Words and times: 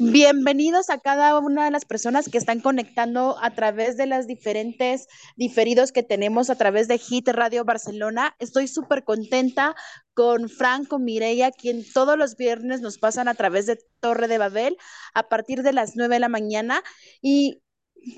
Bienvenidos 0.00 0.90
a 0.90 0.98
cada 0.98 1.36
una 1.40 1.64
de 1.64 1.72
las 1.72 1.84
personas 1.84 2.28
que 2.28 2.38
están 2.38 2.60
conectando 2.60 3.36
a 3.42 3.52
través 3.54 3.96
de 3.96 4.06
las 4.06 4.28
diferentes 4.28 5.08
diferidos 5.36 5.90
que 5.90 6.04
tenemos 6.04 6.50
a 6.50 6.54
través 6.54 6.86
de 6.86 6.98
Hit 6.98 7.28
Radio 7.28 7.64
Barcelona. 7.64 8.36
Estoy 8.38 8.68
súper 8.68 9.02
contenta 9.02 9.74
con 10.14 10.48
Franco 10.48 11.00
Mireya, 11.00 11.50
quien 11.50 11.84
todos 11.92 12.16
los 12.16 12.36
viernes 12.36 12.80
nos 12.80 12.98
pasan 12.98 13.26
a 13.26 13.34
través 13.34 13.66
de 13.66 13.80
Torre 13.98 14.28
de 14.28 14.38
Babel 14.38 14.76
a 15.14 15.28
partir 15.28 15.64
de 15.64 15.72
las 15.72 15.96
9 15.96 16.14
de 16.14 16.20
la 16.20 16.28
mañana. 16.28 16.84
Y 17.20 17.60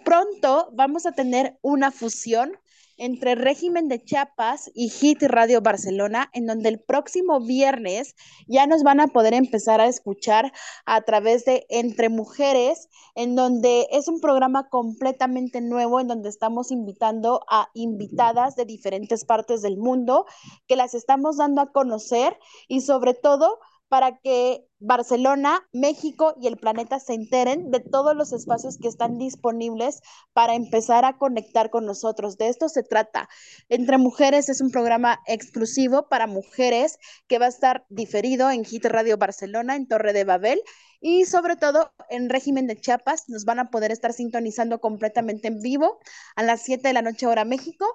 pronto 0.05 0.71
vamos 0.75 1.07
a 1.07 1.13
tener 1.13 1.57
una 1.63 1.91
fusión 1.91 2.53
entre 3.01 3.35
régimen 3.35 3.89
de 3.89 4.05
Chiapas 4.05 4.71
y 4.75 4.91
Hit 4.91 5.23
Radio 5.23 5.63
Barcelona, 5.63 6.29
en 6.35 6.45
donde 6.45 6.69
el 6.69 6.81
próximo 6.81 7.41
viernes 7.41 8.15
ya 8.47 8.67
nos 8.67 8.83
van 8.83 9.01
a 9.01 9.09
poder 9.09 9.33
empezar 9.33 9.81
a 9.81 9.87
escuchar 9.87 10.53
a 10.85 11.01
través 11.01 11.47
de 11.47 11.65
Entre 11.71 12.11
Mujeres, 12.11 12.91
en 13.15 13.37
donde 13.37 13.89
es 13.91 14.07
un 14.07 14.21
programa 14.21 14.69
completamente 14.69 15.63
nuevo, 15.63 15.99
en 15.99 16.09
donde 16.09 16.29
estamos 16.29 16.71
invitando 16.71 17.41
a 17.49 17.71
invitadas 17.73 18.55
de 18.55 18.67
diferentes 18.67 19.25
partes 19.25 19.63
del 19.63 19.79
mundo, 19.79 20.27
que 20.69 20.77
las 20.77 20.95
estamos 20.95 21.39
dando 21.39 21.63
a 21.63 21.73
conocer 21.73 22.37
y 22.69 22.83
sobre 22.83 23.15
todo 23.15 23.61
para 23.91 24.19
que 24.19 24.65
Barcelona, 24.79 25.67
México 25.73 26.35
y 26.41 26.47
el 26.47 26.57
planeta 26.57 27.01
se 27.01 27.13
enteren 27.13 27.73
de 27.73 27.81
todos 27.81 28.17
los 28.17 28.33
espacios 28.33 28.79
que 28.79 28.87
están 28.87 29.19
disponibles 29.19 30.01
para 30.33 30.55
empezar 30.55 31.05
a 31.05 31.19
conectar 31.19 31.71
con 31.71 31.87
nosotros. 31.87 32.39
De 32.39 32.49
esto 32.49 32.69
se 32.69 32.85
trata. 32.85 33.29
Entre 33.69 33.99
Mujeres 33.99 34.49
es 34.49 34.61
un 34.61 34.71
programa 34.71 35.19
exclusivo 35.27 36.09
para 36.09 36.29
mujeres 36.29 36.99
que 37.27 37.41
va 37.41 37.47
a 37.47 37.51
estar 37.51 37.85
diferido 37.89 38.49
en 38.49 38.65
Hit 38.65 38.87
Radio 38.87 39.19
Barcelona, 39.19 39.75
en 39.75 39.89
Torre 39.89 40.13
de 40.13 40.23
Babel 40.23 40.63
y 41.01 41.25
sobre 41.25 41.57
todo 41.57 41.93
en 42.09 42.29
régimen 42.29 42.67
de 42.69 42.81
Chiapas. 42.81 43.29
Nos 43.29 43.45
van 43.45 43.59
a 43.59 43.71
poder 43.71 43.91
estar 43.91 44.13
sintonizando 44.13 44.81
completamente 44.81 45.49
en 45.49 45.61
vivo 45.61 45.99
a 46.37 46.45
las 46.45 46.63
7 46.63 46.87
de 46.87 46.95
la 46.95 47.03
noche 47.03 47.27
hora 47.27 47.45
México, 47.45 47.87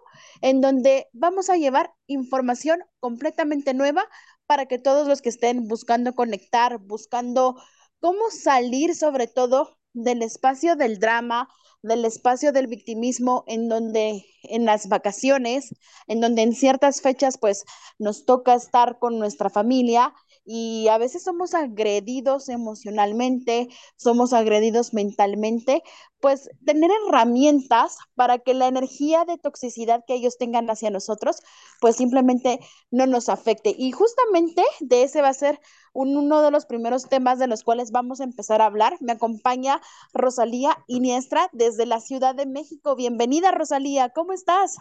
en 0.41 0.59
donde 0.59 1.07
vamos 1.13 1.49
a 1.49 1.55
llevar 1.55 1.93
información 2.07 2.83
completamente 2.99 3.73
nueva 3.73 4.05
para 4.47 4.65
que 4.65 4.79
todos 4.79 5.07
los 5.07 5.21
que 5.21 5.29
estén 5.29 5.67
buscando 5.67 6.13
conectar, 6.13 6.79
buscando 6.79 7.55
cómo 7.99 8.29
salir 8.29 8.95
sobre 8.95 9.27
todo 9.27 9.77
del 9.93 10.21
espacio 10.21 10.75
del 10.75 10.99
drama, 10.99 11.49
del 11.81 12.05
espacio 12.05 12.51
del 12.51 12.67
victimismo, 12.67 13.43
en 13.47 13.69
donde 13.69 14.25
en 14.43 14.65
las 14.65 14.89
vacaciones, 14.89 15.73
en 16.07 16.19
donde 16.19 16.41
en 16.41 16.53
ciertas 16.53 17.01
fechas 17.01 17.37
pues 17.37 17.63
nos 17.99 18.25
toca 18.25 18.55
estar 18.55 18.99
con 18.99 19.19
nuestra 19.19 19.49
familia 19.49 20.13
y 20.45 20.87
a 20.89 20.99
veces 20.99 21.23
somos 21.23 21.55
agredidos 21.55 22.49
emocionalmente, 22.49 23.67
somos 23.97 24.31
agredidos 24.31 24.93
mentalmente, 24.93 25.81
pues 26.19 26.49
tener 26.65 26.91
herramientas 27.07 27.97
para 28.13 28.37
que 28.37 28.53
la 28.53 28.67
energía 28.67 29.25
de 29.25 29.39
toxicidad 29.39 30.03
que 30.05 30.13
ellos 30.13 30.37
tengan 30.37 30.69
hacia 30.69 30.91
nosotros, 30.91 31.41
pues 31.81 31.95
simplemente 31.95 32.59
no 32.91 33.07
nos 33.07 33.27
afecte. 33.27 33.75
Y 33.77 33.91
justamente 33.91 34.63
de 34.79 35.03
ese 35.03 35.21
va 35.21 35.29
a 35.29 35.33
ser 35.33 35.59
uno 35.93 36.41
de 36.41 36.51
los 36.51 36.65
primeros 36.65 37.09
temas 37.09 37.39
de 37.39 37.47
los 37.47 37.63
cuales 37.63 37.91
vamos 37.91 38.21
a 38.21 38.25
empezar 38.25 38.61
a 38.61 38.67
hablar. 38.67 38.97
Me 39.01 39.13
acompaña 39.13 39.81
Rosalía 40.13 40.77
Iniestra 40.87 41.49
desde 41.53 41.85
la 41.85 41.99
Ciudad 41.99 42.35
de 42.35 42.45
México. 42.45 42.95
Bienvenida, 42.95 43.51
Rosalía, 43.51 44.09
¿cómo 44.09 44.33
estás? 44.33 44.77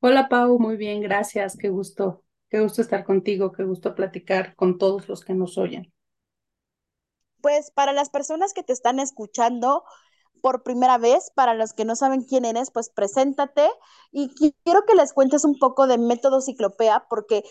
Hola, 0.00 0.28
Pau, 0.28 0.58
muy 0.58 0.76
bien, 0.76 1.00
gracias, 1.00 1.56
qué 1.56 1.68
gusto 1.68 2.22
Qué 2.48 2.60
gusto 2.60 2.80
estar 2.82 3.04
contigo, 3.04 3.52
qué 3.52 3.64
gusto 3.64 3.94
platicar 3.94 4.54
con 4.56 4.78
todos 4.78 5.08
los 5.08 5.24
que 5.24 5.34
nos 5.34 5.58
oyen. 5.58 5.92
Pues 7.40 7.70
para 7.70 7.92
las 7.92 8.10
personas 8.10 8.52
que 8.52 8.62
te 8.62 8.72
están 8.72 8.98
escuchando 8.98 9.84
por 10.42 10.62
primera 10.62 10.98
vez, 10.98 11.30
para 11.34 11.54
los 11.54 11.72
que 11.72 11.84
no 11.84 11.96
saben 11.96 12.22
quién 12.22 12.44
eres, 12.44 12.70
pues 12.70 12.90
preséntate 12.90 13.68
y 14.12 14.28
quiero 14.64 14.84
que 14.86 14.94
les 14.94 15.12
cuentes 15.12 15.44
un 15.44 15.58
poco 15.58 15.86
de 15.86 15.98
método 15.98 16.40
ciclopea 16.40 17.06
porque 17.08 17.42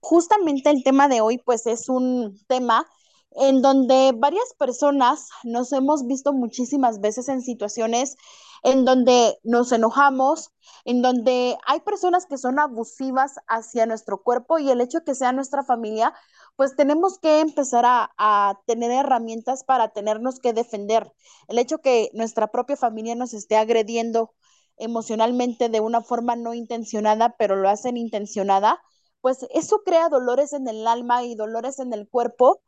justamente 0.00 0.70
el 0.70 0.84
tema 0.84 1.08
de 1.08 1.20
hoy 1.20 1.38
pues 1.38 1.66
es 1.66 1.88
un 1.88 2.38
tema 2.46 2.86
en 3.34 3.62
donde 3.62 4.12
varias 4.16 4.54
personas 4.58 5.28
nos 5.42 5.72
hemos 5.72 6.06
visto 6.06 6.32
muchísimas 6.32 7.00
veces 7.00 7.28
en 7.28 7.42
situaciones 7.42 8.16
en 8.62 8.84
donde 8.84 9.38
nos 9.42 9.72
enojamos, 9.72 10.52
en 10.84 11.02
donde 11.02 11.58
hay 11.66 11.80
personas 11.80 12.26
que 12.26 12.38
son 12.38 12.58
abusivas 12.58 13.34
hacia 13.46 13.86
nuestro 13.86 14.22
cuerpo 14.22 14.58
y 14.58 14.70
el 14.70 14.80
hecho 14.80 15.00
de 15.00 15.04
que 15.04 15.14
sea 15.14 15.32
nuestra 15.32 15.64
familia, 15.64 16.14
pues 16.56 16.74
tenemos 16.74 17.18
que 17.18 17.40
empezar 17.40 17.84
a, 17.84 18.12
a, 18.16 18.60
tener 18.66 18.90
herramientas 18.90 19.64
para 19.64 19.88
tenernos 19.88 20.40
que 20.40 20.52
defender. 20.54 21.12
El 21.48 21.58
hecho 21.58 21.78
que 21.78 22.10
nuestra 22.14 22.48
propia 22.48 22.76
familia 22.76 23.14
nos 23.14 23.34
esté 23.34 23.56
agrediendo 23.56 24.32
emocionalmente 24.76 25.68
de 25.68 25.80
una 25.80 26.00
forma 26.00 26.36
no 26.36 26.54
intencionada, 26.54 27.36
pero 27.38 27.56
lo 27.56 27.68
hacen 27.68 27.96
intencionada, 27.96 28.80
pues 29.20 29.46
eso 29.50 29.82
crea 29.84 30.08
dolores 30.08 30.52
en 30.52 30.68
el 30.68 30.86
alma 30.86 31.24
y 31.24 31.34
dolores 31.34 31.78
en 31.80 31.92
el 31.92 32.08
cuerpo 32.08 32.62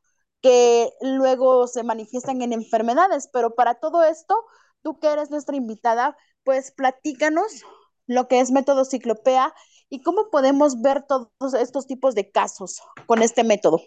que 0.47 0.93
luego 1.01 1.67
se 1.67 1.83
manifiestan 1.83 2.41
en 2.41 2.53
enfermedades. 2.53 3.29
Pero 3.33 3.57
para 3.57 3.75
todo 3.75 4.05
esto, 4.05 4.45
tú 4.83 5.01
que 5.01 5.09
eres 5.09 5.29
nuestra 5.29 5.57
invitada, 5.57 6.17
pues 6.45 6.71
platícanos 6.71 7.65
lo 8.07 8.29
que 8.29 8.39
es 8.39 8.53
método 8.53 8.85
ciclopea 8.85 9.53
y 9.89 10.03
cómo 10.03 10.31
podemos 10.31 10.81
ver 10.83 11.03
todos 11.03 11.55
estos 11.59 11.89
tipos 11.89 12.15
de 12.15 12.31
casos 12.31 12.81
con 13.07 13.23
este 13.23 13.43
método. 13.43 13.81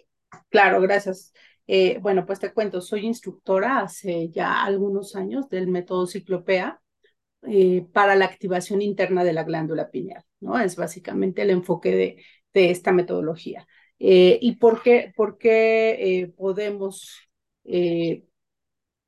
Claro, 0.50 0.82
gracias. 0.82 1.32
Eh, 1.66 1.98
bueno, 2.02 2.26
pues 2.26 2.40
te 2.40 2.52
cuento, 2.52 2.82
soy 2.82 3.06
instructora 3.06 3.78
hace 3.80 4.28
ya 4.28 4.62
algunos 4.62 5.16
años 5.16 5.48
del 5.48 5.66
método 5.66 6.06
ciclopea 6.06 6.82
eh, 7.48 7.86
para 7.94 8.16
la 8.16 8.26
activación 8.26 8.82
interna 8.82 9.24
de 9.24 9.32
la 9.32 9.44
glándula 9.44 9.90
pineal, 9.90 10.22
¿no? 10.40 10.58
Es 10.58 10.76
básicamente 10.76 11.40
el 11.40 11.50
enfoque 11.50 11.94
de, 11.94 12.24
de 12.52 12.70
esta 12.70 12.92
metodología. 12.92 13.66
Eh, 14.00 14.38
¿Y 14.42 14.56
por 14.56 14.82
qué, 14.82 15.12
por 15.16 15.38
qué 15.38 16.20
eh, 16.22 16.28
podemos 16.28 17.18
eh, 17.64 18.26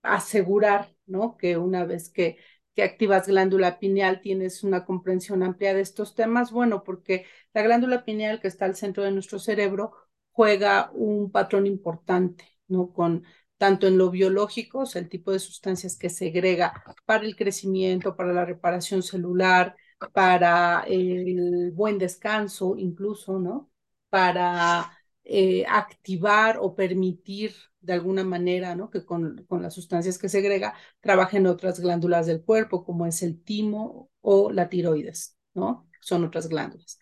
asegurar 0.03 0.95
¿no? 1.07 1.37
que 1.37 1.57
una 1.59 1.85
vez 1.87 2.11
que, 2.11 2.39
que 2.75 2.83
activas 2.85 3.29
glándula 3.29 3.79
pineal 3.81 4.21
tienes 4.23 4.65
una 4.65 4.85
comprensión 4.87 5.43
amplia 5.43 5.75
de 5.75 5.83
estos 5.83 6.15
temas? 6.17 6.53
Bueno, 6.53 6.85
porque 6.85 7.27
la 7.55 7.63
glándula 7.63 8.05
pineal 8.05 8.41
que 8.41 8.49
está 8.49 8.67
al 8.67 8.77
centro 8.77 9.05
de 9.05 9.13
nuestro 9.13 9.39
cerebro 9.41 9.93
juega 10.33 10.91
un 10.95 11.33
patrón 11.33 11.67
importante, 11.67 12.45
¿no? 12.69 12.93
Con 12.93 13.25
tanto 13.59 13.87
en 13.89 13.99
lo 13.99 14.11
biológico, 14.11 14.81
o 14.81 14.87
sea, 14.87 15.03
el 15.03 15.09
tipo 15.09 15.33
de 15.33 15.41
sustancias 15.41 15.97
que 15.99 16.11
segrega 16.11 16.85
para 17.07 17.25
el 17.25 17.37
crecimiento, 17.37 18.17
para 18.17 18.33
la 18.35 18.45
reparación 18.45 19.03
celular, 19.05 19.77
para 20.13 20.85
el 20.89 21.73
buen 21.75 21.99
descanso 21.99 22.77
incluso, 22.79 23.39
¿no? 23.41 23.72
Para 24.13 24.93
eh, 25.25 25.65
activar 25.67 26.59
o 26.61 26.75
permitir 26.75 27.55
de 27.81 27.95
alguna 27.95 28.25
manera, 28.25 28.77
¿no? 28.77 28.91
Que 28.91 29.07
con, 29.07 29.47
con, 29.49 29.63
las 29.63 29.73
sustancias 29.73 30.19
que 30.19 30.29
segrega 30.29 30.75
trabajen 31.01 31.47
otras 31.47 31.81
glándulas 31.81 32.27
del 32.27 32.43
cuerpo, 32.45 32.85
como 32.85 33.07
es 33.07 33.23
el 33.23 33.43
timo 33.43 34.11
o 34.21 34.51
la 34.53 34.69
tiroides, 34.69 35.39
¿no? 35.55 35.89
Son 36.03 36.25
otras 36.25 36.49
glándulas. 36.49 36.99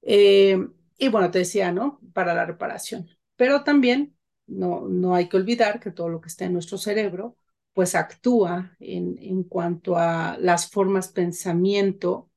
Eh, 0.00 0.58
y 0.96 1.08
bueno, 1.08 1.30
te 1.30 1.40
decía, 1.40 1.70
¿no? 1.70 2.00
Para 2.14 2.32
la 2.32 2.46
reparación. 2.46 3.10
Pero 3.36 3.62
también 3.62 4.16
no, 4.46 4.88
no 4.88 5.14
hay 5.14 5.28
que 5.28 5.36
olvidar 5.36 5.80
que 5.80 5.90
todo 5.90 6.08
lo 6.08 6.22
que 6.22 6.28
está 6.28 6.46
en 6.46 6.54
nuestro 6.54 6.78
cerebro, 6.78 7.36
pues 7.74 7.94
actúa 7.94 8.74
en, 8.80 9.18
en 9.18 9.42
cuanto 9.44 9.98
a 9.98 10.38
las 10.38 10.70
formas 10.70 11.08
pensamiento 11.08 12.30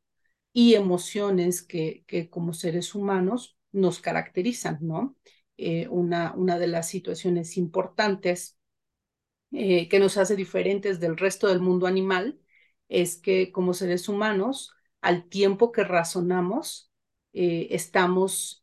y 0.52 0.76
emociones 0.76 1.64
que, 1.64 2.04
que 2.08 2.30
como 2.30 2.54
seres 2.54 2.94
humanos 2.94 3.56
nos 3.76 4.00
caracterizan, 4.00 4.80
¿no? 4.82 5.16
Eh, 5.58 5.88
una, 5.90 6.34
una 6.36 6.58
de 6.58 6.68
las 6.68 6.88
situaciones 6.90 7.58
importantes 7.58 8.58
eh, 9.52 9.88
que 9.90 10.00
nos 10.00 10.18
hace 10.18 10.36
diferentes 10.36 11.00
del 11.00 11.18
resto 11.18 11.48
del 11.48 11.62
mundo 11.62 11.88
animal 11.88 12.40
es 12.90 13.18
que 13.18 13.52
como 13.52 13.74
seres 13.74 14.10
humanos, 14.10 14.74
al 15.02 15.28
tiempo 15.30 15.72
que 15.72 15.84
razonamos, 15.84 16.92
eh, 17.34 17.68
estamos 17.72 18.62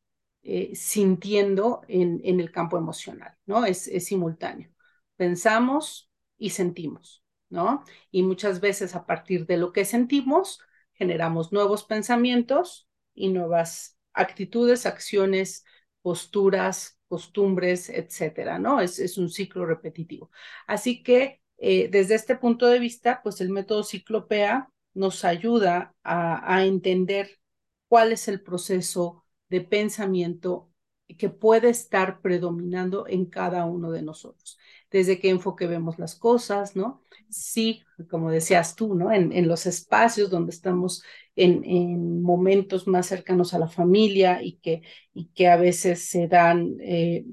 sintiendo 0.75 1.82
en, 1.87 2.20
en, 2.25 2.41
el 2.41 2.50
campo 2.50 2.76
emocional, 2.76 3.37
¿no? 3.47 3.65
Es, 3.65 3.87
es 3.87 4.06
simultáneo. 4.06 4.73
Pensamos 5.15 6.11
y 6.37 6.50
sentimos, 6.50 7.23
¿no? 7.49 7.85
Y 8.11 8.25
muchas 8.25 8.61
veces 8.61 8.97
a 8.97 9.06
partir 9.06 9.47
de 9.47 9.56
lo 9.56 9.73
que 9.73 9.85
sentimos, 9.85 10.58
generamos 10.94 11.53
nuevos 11.53 11.85
pensamientos 11.85 12.88
y 13.15 13.29
nuevas 13.29 13.92
actitudes, 14.14 14.87
acciones, 14.87 15.64
posturas, 16.03 16.99
costumbres, 17.09 17.88
etcétera, 17.91 18.59
¿no? 18.59 18.81
Es, 18.81 18.99
es 18.99 19.19
un 19.19 19.29
ciclo 19.31 19.67
repetitivo. 19.67 20.31
Así 20.67 21.03
que 21.03 21.41
eh, 21.59 21.88
desde 21.91 22.14
este 22.14 22.37
punto 22.37 22.67
de 22.67 22.79
vista, 22.79 23.20
pues 23.23 23.41
el 23.41 23.50
método 23.50 23.85
ciclopea 23.85 24.69
nos 24.94 25.25
ayuda 25.25 25.94
a, 26.03 26.55
a 26.56 26.64
entender 26.67 27.38
cuál 27.88 28.12
es 28.12 28.29
el 28.29 28.43
proceso 28.43 29.25
de 29.49 29.61
pensamiento 29.61 30.70
que 31.19 31.29
puede 31.29 31.69
estar 31.69 32.20
predominando 32.23 33.06
en 33.06 33.26
cada 33.26 33.67
uno 33.67 33.91
de 33.93 34.03
nosotros. 34.03 34.58
Desde 34.91 35.20
qué 35.20 35.29
enfoque 35.31 35.67
vemos 35.67 35.99
las 35.99 36.15
cosas, 36.15 36.75
¿no? 36.75 37.03
Sí, 37.29 37.82
como 38.11 38.31
decías 38.31 38.75
tú, 38.76 38.94
¿no? 38.94 39.12
En, 39.12 39.32
en 39.32 39.47
los 39.49 39.67
espacios 39.67 40.31
donde 40.31 40.53
estamos 40.53 41.03
en, 41.37 41.64
en, 41.64 42.23
momentos 42.23 42.87
más 42.87 43.06
cercanos 43.06 43.55
a 43.55 43.58
la 43.58 43.69
familia 43.69 44.43
y 44.43 44.58
que, 44.58 44.82
y 45.14 45.26
que 45.29 45.49
a 45.49 45.56
veces 45.56 46.08
se 46.08 46.29
dan 46.29 46.76
eh, 46.81 47.25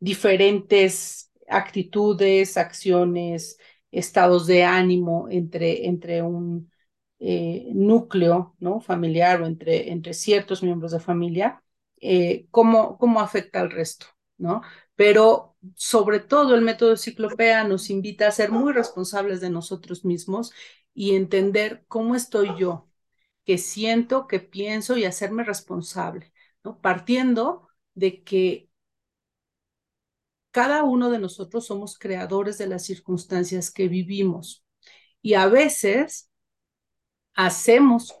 diferentes 0.00 1.32
actitudes, 1.48 2.56
acciones, 2.56 3.58
estados 3.90 4.46
de 4.46 4.64
ánimo 4.64 5.28
entre, 5.30 5.86
entre 5.86 6.22
un 6.22 6.70
eh, 7.18 7.70
núcleo 7.72 8.54
familiar 8.82 9.40
o 9.42 9.46
entre, 9.46 9.90
entre 9.90 10.14
ciertos 10.14 10.62
miembros 10.62 10.92
de 10.92 11.00
familia, 11.00 11.62
eh, 12.00 12.46
cómo, 12.50 12.98
cómo 12.98 13.20
afecta 13.20 13.60
al 13.60 13.70
resto, 13.70 14.06
¿no? 14.38 14.62
Pero 14.94 15.56
sobre 15.74 16.20
todo 16.20 16.54
el 16.54 16.62
método 16.62 16.96
ciclopea 16.96 17.64
nos 17.64 17.90
invita 17.90 18.28
a 18.28 18.30
ser 18.32 18.50
muy 18.52 18.72
responsables 18.72 19.40
de 19.40 19.50
nosotros 19.50 20.04
mismos 20.04 20.52
y 20.94 21.14
entender 21.14 21.84
cómo 21.88 22.14
estoy 22.14 22.50
yo, 22.58 22.88
que 23.46 23.58
siento, 23.58 24.28
que 24.28 24.40
pienso 24.40 24.98
y 24.98 25.06
hacerme 25.06 25.44
responsable, 25.44 26.32
¿no? 26.64 26.80
Partiendo 26.82 27.68
de 27.94 28.24
que 28.24 28.70
cada 30.50 30.84
uno 30.84 31.10
de 31.10 31.18
nosotros 31.18 31.66
somos 31.66 31.98
creadores 31.98 32.58
de 32.58 32.66
las 32.66 32.84
circunstancias 32.84 33.70
que 33.70 33.88
vivimos 33.88 34.64
y 35.22 35.34
a 35.34 35.46
veces 35.48 36.30
hacemos, 37.34 38.14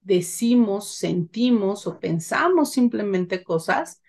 decimos, 0.00 0.96
sentimos 0.96 1.86
o 1.86 2.00
pensamos 2.00 2.72
simplemente 2.72 3.44
cosas 3.44 4.02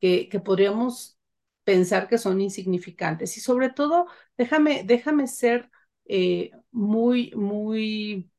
que, 0.00 0.28
que 0.28 0.40
podríamos 0.40 1.18
pensar 1.64 2.08
que 2.08 2.18
son 2.18 2.40
insignificantes. 2.42 3.36
Y 3.38 3.40
sobre 3.40 3.70
todo, 3.70 4.06
déjame, 4.38 4.84
déjame 4.84 5.28
ser 5.28 5.70
eh, 6.06 6.52
muy, 6.72 7.32
muy, 7.36 8.31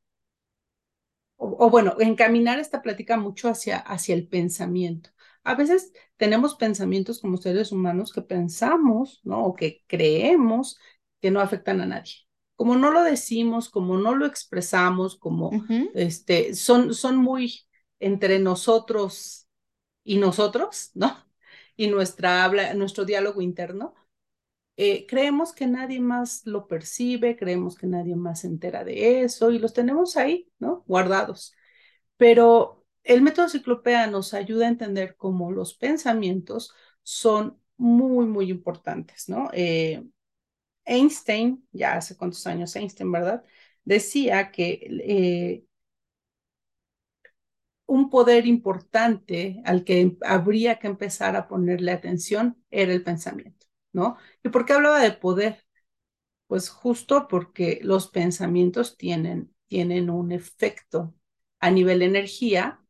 o, 1.37 1.65
o, 1.65 1.69
bueno, 1.69 1.95
encaminar 1.99 2.59
esta 2.59 2.81
plática 2.81 3.17
mucho 3.17 3.49
hacia, 3.49 3.77
hacia 3.77 4.15
el 4.15 4.27
pensamiento. 4.27 5.09
A 5.43 5.55
veces 5.55 5.91
tenemos 6.17 6.55
pensamientos 6.55 7.19
como 7.19 7.37
seres 7.37 7.71
humanos 7.71 8.13
que 8.13 8.21
pensamos, 8.21 9.21
¿no? 9.23 9.43
O 9.45 9.55
que 9.55 9.83
creemos 9.87 10.79
que 11.19 11.31
no 11.31 11.41
afectan 11.41 11.81
a 11.81 11.85
nadie. 11.85 12.13
Como 12.55 12.75
no 12.75 12.91
lo 12.91 13.03
decimos, 13.03 13.69
como 13.69 13.97
no 13.97 14.15
lo 14.15 14.25
expresamos, 14.25 15.17
como 15.17 15.47
uh 15.49 15.51
-huh. 15.51 15.91
este, 15.95 16.55
son, 16.55 16.93
son 16.93 17.17
muy 17.17 17.61
entre 17.99 18.39
nosotros 18.39 19.47
y 20.03 20.17
nosotros, 20.17 20.91
¿no? 20.93 21.25
Y 21.75 21.87
nuestra 21.87 22.43
habla, 22.43 22.73
nuestro 22.73 23.05
diálogo 23.05 23.41
interno, 23.41 23.95
eh, 24.77 25.05
creemos 25.07 25.53
que 25.53 25.67
nadie 25.67 25.99
más 25.99 26.45
lo 26.45 26.67
percibe, 26.67 27.37
creemos 27.37 27.77
que 27.77 27.87
nadie 27.87 28.15
más 28.15 28.41
se 28.41 28.47
entera 28.47 28.83
de 28.83 29.21
eso 29.23 29.51
y 29.51 29.59
los 29.59 29.73
tenemos 29.73 30.17
ahí, 30.17 30.51
¿no? 30.59 30.83
Guardados. 30.87 31.53
Pero 32.17 32.85
el 33.03 33.21
método 33.21 33.49
ciclopea 33.49 34.07
nos 34.07 34.33
ayuda 34.33 34.65
a 34.65 34.69
entender 34.69 35.15
cómo 35.17 35.51
los 35.51 35.75
pensamientos 35.75 36.73
son 37.03 37.59
muy, 37.77 38.25
muy 38.25 38.49
importantes, 38.49 39.29
¿no? 39.29 39.49
Eh, 39.53 40.03
Einstein, 40.85 41.67
ya 41.71 41.95
hace 41.97 42.17
cuántos 42.17 42.45
años 42.47 42.75
Einstein, 42.75 43.11
¿verdad? 43.11 43.43
Decía 43.85 44.51
que 44.51 44.79
eh, 45.05 45.65
un 47.85 48.09
poder 48.09 48.45
importante 48.47 49.61
al 49.65 49.83
que 49.85 50.17
habría 50.25 50.79
que 50.79 50.87
empezar 50.87 51.35
a 51.35 51.47
ponerle 51.47 51.91
atención 51.91 52.57
era 52.71 52.91
el 52.93 53.03
pensamiento, 53.03 53.62
¿no? 53.93 54.17
¿Y 54.43 54.49
por 54.49 54.65
qué 54.65 54.73
hablaba 54.73 54.99
de 55.01 55.11
poder? 55.13 55.65
Pues 56.47 56.69
justo 56.69 57.27
porque 57.27 57.79
los 57.83 58.09
pensamientos 58.09 58.97
tienen, 58.97 59.53
tienen 59.67 60.09
un 60.09 60.31
efecto 60.31 61.13
a 61.59 61.71
nivel 61.71 62.01
energía 62.01 62.81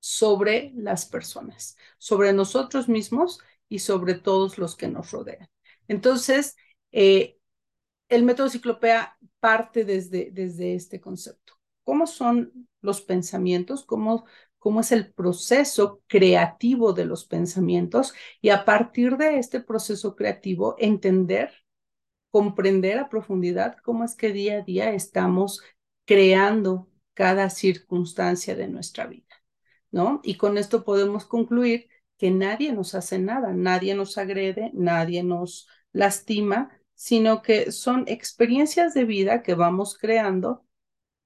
sobre 0.00 0.72
las 0.76 1.06
personas, 1.06 1.76
sobre 1.98 2.32
nosotros 2.32 2.88
mismos 2.88 3.40
y 3.68 3.78
sobre 3.80 4.14
todos 4.14 4.58
los 4.58 4.76
que 4.76 4.88
nos 4.88 5.10
rodean. 5.10 5.48
Entonces, 5.88 6.56
eh, 6.92 7.38
el 8.08 8.24
método 8.24 8.48
ciclopea 8.50 9.16
parte 9.40 9.84
desde, 9.84 10.30
desde 10.32 10.74
este 10.74 11.00
concepto. 11.00 11.54
¿Cómo 11.84 12.06
son 12.06 12.68
los 12.80 13.02
pensamientos? 13.02 13.84
¿Cómo, 13.84 14.26
¿Cómo 14.64 14.80
es 14.80 14.92
el 14.92 15.12
proceso 15.12 16.00
creativo 16.06 16.94
de 16.94 17.04
los 17.04 17.26
pensamientos? 17.26 18.14
Y 18.40 18.48
a 18.48 18.64
partir 18.64 19.18
de 19.18 19.36
este 19.38 19.60
proceso 19.60 20.16
creativo, 20.16 20.74
entender, 20.78 21.52
comprender 22.30 22.98
a 22.98 23.10
profundidad 23.10 23.76
cómo 23.84 24.04
es 24.04 24.14
que 24.14 24.32
día 24.32 24.60
a 24.60 24.62
día 24.62 24.94
estamos 24.94 25.60
creando 26.06 26.88
cada 27.12 27.50
circunstancia 27.50 28.56
de 28.56 28.68
nuestra 28.68 29.06
vida. 29.06 29.34
¿no? 29.90 30.22
Y 30.24 30.38
con 30.38 30.56
esto 30.56 30.82
podemos 30.82 31.26
concluir 31.26 31.90
que 32.16 32.30
nadie 32.30 32.72
nos 32.72 32.94
hace 32.94 33.18
nada, 33.18 33.52
nadie 33.52 33.94
nos 33.94 34.16
agrede, 34.16 34.70
nadie 34.72 35.22
nos 35.22 35.68
lastima, 35.92 36.70
sino 36.94 37.42
que 37.42 37.70
son 37.70 38.04
experiencias 38.06 38.94
de 38.94 39.04
vida 39.04 39.42
que 39.42 39.54
vamos 39.54 39.98
creando 39.98 40.64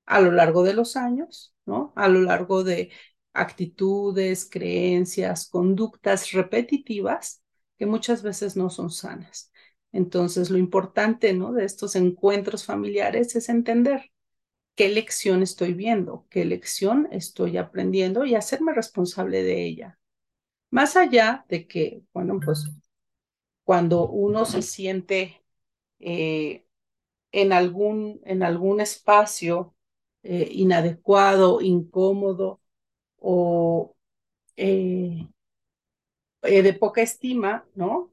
a 0.06 0.20
lo 0.20 0.32
largo 0.32 0.64
de 0.64 0.74
los 0.74 0.96
años, 0.96 1.54
¿no? 1.66 1.92
A 1.94 2.08
lo 2.08 2.22
largo 2.22 2.64
de 2.64 2.90
actitudes, 3.32 4.48
creencias, 4.50 5.48
conductas 5.48 6.32
repetitivas 6.32 7.42
que 7.76 7.86
muchas 7.86 8.22
veces 8.22 8.56
no 8.56 8.70
son 8.70 8.90
sanas. 8.90 9.52
Entonces, 9.92 10.50
lo 10.50 10.58
importante, 10.58 11.32
¿no? 11.32 11.52
De 11.52 11.64
estos 11.64 11.96
encuentros 11.96 12.64
familiares 12.64 13.34
es 13.36 13.48
entender 13.48 14.10
qué 14.74 14.88
lección 14.88 15.42
estoy 15.42 15.74
viendo, 15.74 16.26
qué 16.30 16.44
lección 16.44 17.08
estoy 17.10 17.56
aprendiendo 17.56 18.24
y 18.24 18.34
hacerme 18.34 18.74
responsable 18.74 19.42
de 19.42 19.64
ella. 19.64 19.98
Más 20.70 20.96
allá 20.96 21.46
de 21.48 21.66
que, 21.66 22.02
bueno, 22.12 22.38
pues 22.44 22.70
cuando 23.64 24.08
uno 24.08 24.44
se 24.44 24.62
siente 24.62 25.42
eh, 25.98 26.64
en, 27.32 27.52
algún, 27.52 28.20
en 28.24 28.42
algún 28.42 28.80
espacio 28.80 29.74
eh, 30.22 30.48
inadecuado, 30.52 31.60
incómodo 31.60 32.60
o 33.20 33.96
eh, 34.56 35.28
de 36.42 36.72
poca 36.74 37.02
estima, 37.02 37.66
¿no? 37.74 38.12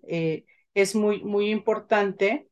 es 0.74 0.94
muy, 0.96 1.24
muy 1.24 1.50
importante 1.52 2.50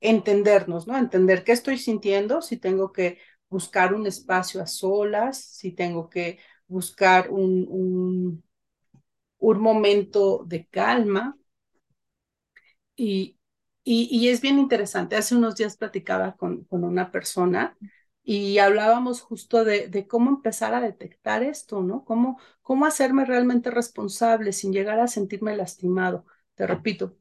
entendernos, 0.00 0.86
¿no? 0.86 0.96
Entender 0.98 1.44
qué 1.44 1.52
estoy 1.52 1.78
sintiendo, 1.78 2.42
si 2.42 2.56
tengo 2.56 2.92
que 2.92 3.18
buscar 3.48 3.94
un 3.94 4.06
espacio 4.06 4.62
a 4.62 4.66
solas, 4.66 5.38
si 5.42 5.72
tengo 5.72 6.08
que 6.08 6.38
buscar 6.68 7.30
un, 7.30 7.66
un, 7.68 8.44
un 9.38 9.60
momento 9.60 10.44
de 10.46 10.66
calma. 10.68 11.36
Y, 12.96 13.38
y, 13.84 14.08
y, 14.10 14.28
es 14.28 14.40
bien 14.40 14.58
interesante. 14.58 15.16
Hace 15.16 15.34
unos 15.36 15.56
días 15.56 15.76
platicaba 15.76 16.36
con, 16.36 16.64
con 16.64 16.84
una 16.84 17.10
persona 17.10 17.76
y 18.22 18.58
hablábamos 18.58 19.20
justo 19.22 19.64
de, 19.64 19.88
de, 19.88 20.06
cómo 20.06 20.30
empezar 20.30 20.74
a 20.74 20.80
detectar 20.80 21.42
esto, 21.42 21.82
¿no? 21.82 22.04
Cómo, 22.04 22.38
cómo 22.62 22.86
hacerme 22.86 23.24
realmente 23.24 23.70
responsable 23.70 24.52
sin 24.52 24.72
llegar 24.72 25.00
a 25.00 25.08
sentirme 25.08 25.56
lastimado. 25.56 26.26
Te 26.54 26.66
repito, 26.66 27.16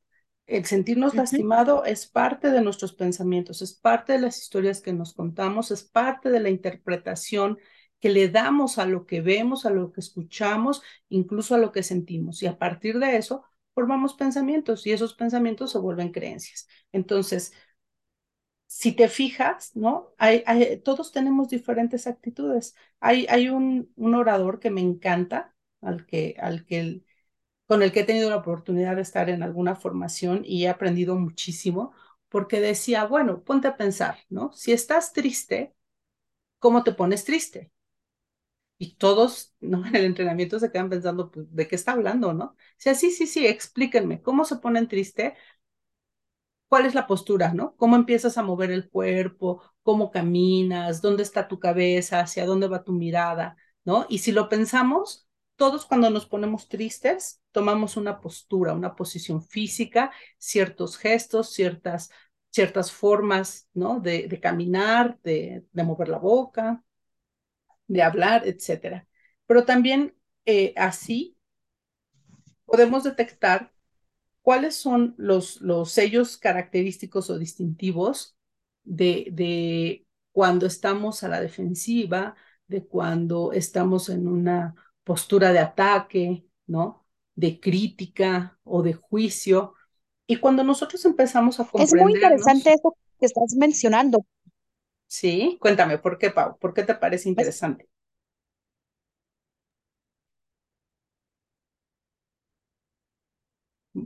el 0.46 0.66
sentirnos 0.66 1.14
uh 1.14 1.16
-huh. 1.16 1.20
lastimado 1.20 1.86
es 1.86 2.08
parte 2.08 2.50
de 2.52 2.62
nuestros 2.62 2.94
pensamientos, 2.94 3.62
es 3.62 3.74
parte 3.74 4.14
de 4.14 4.20
las 4.20 4.40
historias 4.42 4.82
que 4.82 4.94
nos 4.94 5.14
contamos, 5.14 5.72
es 5.72 5.84
parte 5.84 6.30
de 6.30 6.40
la 6.40 6.50
interpretación 6.50 7.60
que 8.00 8.10
le 8.10 8.30
damos 8.30 8.78
a 8.78 8.86
lo 8.86 9.06
que 9.06 9.22
vemos, 9.22 9.66
a 9.66 9.70
lo 9.70 9.92
que 9.92 10.02
escuchamos, 10.02 10.82
incluso 11.10 11.56
a 11.56 11.58
lo 11.58 11.72
que 11.72 11.84
sentimos. 11.84 12.42
Y 12.44 12.48
a 12.48 12.58
partir 12.58 13.00
de 13.00 13.18
eso 13.18 13.44
formamos 13.76 14.14
pensamientos 14.14 14.86
y 14.88 14.92
esos 14.92 15.14
pensamientos 15.14 15.72
se 15.72 15.78
vuelven 15.80 16.12
creencias. 16.12 16.68
Entonces, 16.92 17.54
si 18.70 18.92
te 18.94 19.10
fijas, 19.10 19.76
¿no? 19.76 20.14
Todos 20.84 21.12
tenemos 21.12 21.50
diferentes 21.50 22.06
actitudes. 22.06 22.76
Hay, 23.00 23.50
un, 23.50 23.92
orador 23.98 24.60
que 24.60 24.70
me 24.70 24.82
encanta, 24.82 25.56
al 25.82 26.06
que, 26.06 26.36
con 27.66 27.82
el 27.84 27.92
que 27.92 28.02
he 28.02 28.04
tenido 28.04 28.30
la 28.30 28.38
oportunidad 28.38 28.96
de 28.96 29.02
estar 29.02 29.30
en 29.30 29.44
alguna 29.44 29.76
formación 29.76 30.44
y 30.46 30.66
he 30.66 30.70
aprendido 30.70 31.16
muchísimo, 31.16 31.94
porque 32.30 32.62
decía, 32.62 33.06
bueno, 33.06 33.44
ponte 33.44 33.68
a 33.68 33.78
pensar, 33.78 34.20
¿no? 34.30 34.52
Si 34.54 34.72
estás 34.72 35.14
triste, 35.14 35.74
¿cómo 36.60 36.84
te 36.84 36.94
pones 36.94 37.26
triste? 37.26 37.72
Y 38.78 38.96
todos, 38.96 39.54
¿no? 39.60 39.84
En 39.88 39.96
el 39.96 40.06
entrenamiento 40.06 40.60
se 40.60 40.72
quedan 40.72 40.90
pensando, 40.90 41.32
pues, 41.32 41.54
¿de 41.54 41.68
qué 41.68 41.76
está 41.76 41.94
hablando, 41.94 42.34
no? 42.34 42.46
O 42.46 42.56
sea, 42.78 42.96
sí, 42.96 43.12
sí, 43.12 43.28
sí, 43.28 43.46
explíquenme, 43.48 44.22
¿cómo 44.22 44.46
se 44.46 44.58
ponen 44.58 44.88
triste? 44.88 45.36
¿Cuál 46.70 46.86
es 46.86 46.96
la 46.96 47.08
postura, 47.08 47.54
no? 47.54 47.76
¿Cómo 47.78 47.96
empiezas 47.98 48.38
a 48.38 48.44
mover 48.44 48.72
el 48.72 48.90
cuerpo? 48.90 49.62
¿Cómo 49.84 50.12
caminas? 50.12 51.02
¿Dónde 51.02 51.24
está 51.24 51.48
tu 51.48 51.60
cabeza? 51.60 52.22
¿Hacia 52.22 52.46
dónde 52.46 52.68
va 52.68 52.84
tu 52.84 52.94
mirada? 52.94 53.58
¿No? 53.86 54.06
Y 54.10 54.20
si 54.20 54.32
lo 54.32 54.50
pensamos, 54.50 55.28
todos 55.56 55.86
cuando 55.86 56.10
nos 56.12 56.28
ponemos 56.28 56.70
tristes, 56.70 57.42
tomamos 57.52 57.98
una 57.98 58.22
postura, 58.22 58.74
una 58.74 58.96
posición 58.96 59.42
física, 59.44 60.12
ciertos 60.38 60.98
gestos, 60.98 61.52
ciertas, 61.54 62.12
ciertas 62.52 62.92
formas, 62.92 63.68
¿no? 63.74 64.00
De, 64.00 64.40
caminar, 64.42 65.20
de, 65.24 65.66
de, 65.72 65.84
mover 65.84 66.10
la 66.10 66.20
boca, 66.20 66.84
de 67.88 68.04
hablar, 68.04 68.48
etcétera. 68.48 69.08
Pero 69.48 69.66
también 69.66 70.16
eh, 70.46 70.74
así 70.78 71.38
podemos 72.66 73.04
detectar 73.04 73.74
cuáles 74.42 74.76
son 74.76 75.16
los, 75.18 75.62
los 75.62 75.92
sellos 75.92 76.38
característicos 76.38 77.30
o 77.30 77.38
distintivos 77.40 78.38
de, 78.84 79.28
de 79.32 80.06
cuando 80.32 80.66
estamos 80.66 81.24
a 81.24 81.28
la 81.30 81.42
defensiva, 81.42 82.36
de 82.68 82.86
cuando 82.86 83.52
estamos 83.54 84.10
en 84.10 84.28
una 84.28 84.76
postura 85.04 85.52
de 85.52 85.60
ataque, 85.60 86.46
¿no? 86.68 87.06
De 87.36 87.60
crítica 87.60 88.60
o 88.64 88.84
de 88.84 88.94
juicio. 88.94 89.74
Y 90.28 90.38
cuando 90.38 90.64
nosotros 90.64 91.04
empezamos 91.06 91.60
a 91.60 91.66
comprender. 91.66 91.90
Es 91.90 92.02
muy 92.04 92.14
interesante 92.14 92.74
eso 92.74 92.96
que 93.20 93.26
estás 93.26 93.56
mencionando. 93.56 94.26
Sí, 95.08 95.58
cuéntame, 95.60 95.98
¿por 95.98 96.18
qué, 96.18 96.32
Pau? 96.32 96.58
¿Por 96.58 96.74
qué 96.74 96.84
te 96.84 96.96
parece 96.96 97.28
interesante? 97.30 97.90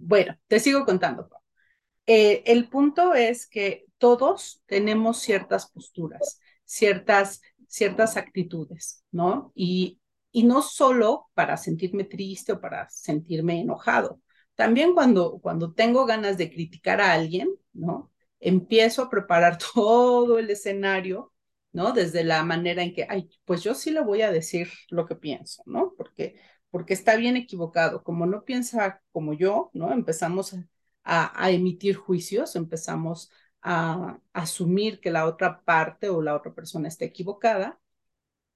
Bueno, 0.06 0.38
te 0.48 0.60
sigo 0.60 0.86
contando. 0.86 1.30
Eh, 2.08 2.44
el 2.48 2.70
punto 2.70 3.14
es 3.14 3.48
que 3.48 3.86
todos 3.98 4.62
tenemos 4.68 5.20
ciertas 5.20 5.70
posturas, 5.72 6.40
ciertas, 6.66 7.42
ciertas 7.68 8.18
actitudes, 8.18 9.04
¿no? 9.12 9.52
Y 9.56 10.00
y 10.36 10.44
no 10.44 10.62
solo 10.64 11.30
para 11.36 11.58
sentirme 11.58 12.06
triste 12.06 12.54
o 12.54 12.62
para 12.62 12.90
sentirme 12.90 13.62
enojado. 13.62 14.22
También 14.56 14.94
cuando, 14.94 15.40
cuando 15.40 15.74
tengo 15.74 16.06
ganas 16.06 16.38
de 16.38 16.52
criticar 16.52 17.02
a 17.02 17.14
alguien, 17.14 17.50
¿no? 17.74 18.12
Empiezo 18.40 19.04
a 19.04 19.10
preparar 19.10 19.58
todo 19.76 20.40
el 20.40 20.50
escenario, 20.50 21.34
¿no? 21.72 21.92
Desde 21.94 22.24
la 22.24 22.44
manera 22.44 22.84
en 22.84 22.94
que, 22.94 23.06
ay, 23.10 23.30
pues 23.46 23.64
yo 23.64 23.76
sí 23.76 23.92
le 23.92 24.02
voy 24.02 24.22
a 24.24 24.32
decir 24.32 24.70
lo 24.90 25.06
que 25.06 25.16
pienso, 25.16 25.64
¿no? 25.66 25.94
Porque, 25.98 26.36
porque 26.74 26.96
está 26.96 27.18
bien 27.18 27.38
equivocado. 27.38 28.04
Como 28.04 28.26
no 28.26 28.46
piensa 28.46 29.04
como 29.12 29.34
yo, 29.36 29.70
¿no? 29.76 29.94
Empezamos 29.94 30.56
a, 31.04 31.52
emitir 31.52 31.96
juicios, 31.96 32.56
empezamos 32.56 33.32
a, 33.62 34.20
a 34.34 34.42
asumir 34.42 35.00
que 35.00 35.12
la 35.12 35.28
otra 35.28 35.64
parte 35.64 36.10
o 36.10 36.24
la 36.24 36.36
otra 36.36 36.56
persona 36.56 36.88
está 36.88 37.06
equivocada 37.06 37.80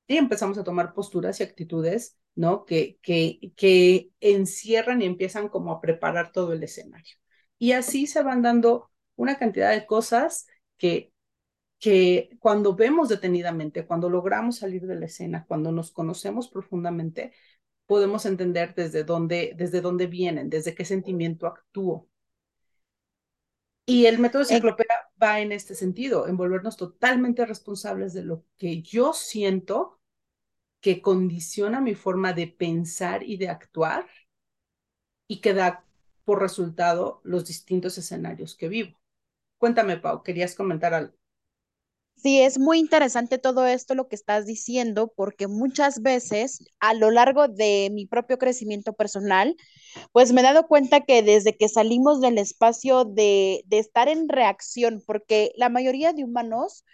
y 0.08 0.18
empezamos 0.18 0.58
a 0.58 0.64
tomar 0.64 0.96
posturas 0.96 1.40
y 1.40 1.44
actitudes, 1.44 2.18
¿no? 2.34 2.66
Que, 2.66 2.98
que, 3.04 3.54
que 3.56 4.10
encierran 4.20 5.04
y 5.04 5.06
empiezan 5.06 5.48
como 5.48 5.72
a 5.72 5.80
preparar 5.80 6.32
todo 6.32 6.54
el 6.54 6.64
escenario. 6.64 7.18
Y 7.60 7.74
así 7.74 8.08
se 8.08 8.24
van 8.24 8.42
dando 8.42 8.90
una 9.16 9.38
cantidad 9.38 9.72
de 9.72 9.86
cosas 9.86 10.48
que, 10.78 11.14
que 11.80 12.32
cuando 12.40 12.76
vemos 12.76 13.10
detenidamente, 13.10 13.86
cuando 13.86 14.10
logramos 14.10 14.58
salir 14.58 14.88
de 14.88 14.96
la 14.96 15.06
escena, 15.06 15.46
cuando 15.48 15.72
nos 15.72 15.92
conocemos 15.92 16.50
profundamente, 16.50 17.34
podemos 17.88 18.26
entender 18.26 18.76
desde 18.76 19.04
dónde, 19.04 19.54
desde 19.58 19.82
dónde 19.82 20.08
vienen, 20.08 20.50
desde 20.50 20.76
qué 20.76 20.86
sentimiento 20.86 21.48
actúo. 21.48 22.08
Y 23.86 24.06
el 24.06 24.20
método 24.20 24.44
ciclopea 24.44 25.10
va 25.22 25.40
en 25.40 25.54
este 25.54 25.74
sentido, 25.74 26.28
en 26.28 26.36
volvernos 26.36 26.76
totalmente 26.76 27.46
responsables 27.46 28.14
de 28.14 28.24
lo 28.24 28.44
que 28.58 28.82
yo 28.82 29.14
siento 29.14 30.02
que 30.82 31.02
condiciona 31.02 31.82
mi 31.82 31.96
forma 31.96 32.34
de 32.34 32.48
pensar 32.48 33.24
y 33.24 33.38
de 33.38 33.50
actuar 33.50 34.06
y 35.28 35.40
que 35.40 35.54
da 35.54 35.86
por 36.26 36.42
resultado 36.42 37.22
los 37.24 37.46
distintos 37.46 37.98
escenarios 37.98 38.56
que 38.56 38.68
vivo. 38.68 39.00
Cuéntame, 39.58 39.98
Pau, 39.98 40.22
¿querías 40.22 40.54
comentar 40.54 40.94
algo? 40.94 41.17
Sí, 42.18 42.42
es 42.42 42.58
muy 42.60 42.80
interesante 42.80 43.38
todo 43.38 43.68
esto 43.68 43.94
lo 43.96 44.08
que 44.08 44.16
estás 44.16 44.46
diciendo, 44.48 45.14
porque 45.16 45.48
muchas 45.48 46.02
veces 46.02 46.60
a 46.80 46.94
lo 46.96 47.12
largo 47.12 47.48
de 47.48 47.90
mi 47.94 48.06
propio 48.08 48.40
crecimiento 48.40 48.94
personal, 48.94 49.56
pues 50.14 50.34
me 50.34 50.42
he 50.42 50.44
dado 50.46 50.68
cuenta 50.68 51.02
que 51.02 51.24
desde 51.24 51.58
que 51.58 51.70
salimos 51.70 52.22
del 52.22 52.38
espacio 52.40 53.06
de, 53.06 53.64
de 53.68 53.80
estar 53.80 54.10
en 54.10 54.30
reacción, 54.30 55.04
porque 55.06 55.54
la 55.58 55.70
mayoría 55.70 56.14
de 56.14 56.24
humanos 56.24 56.86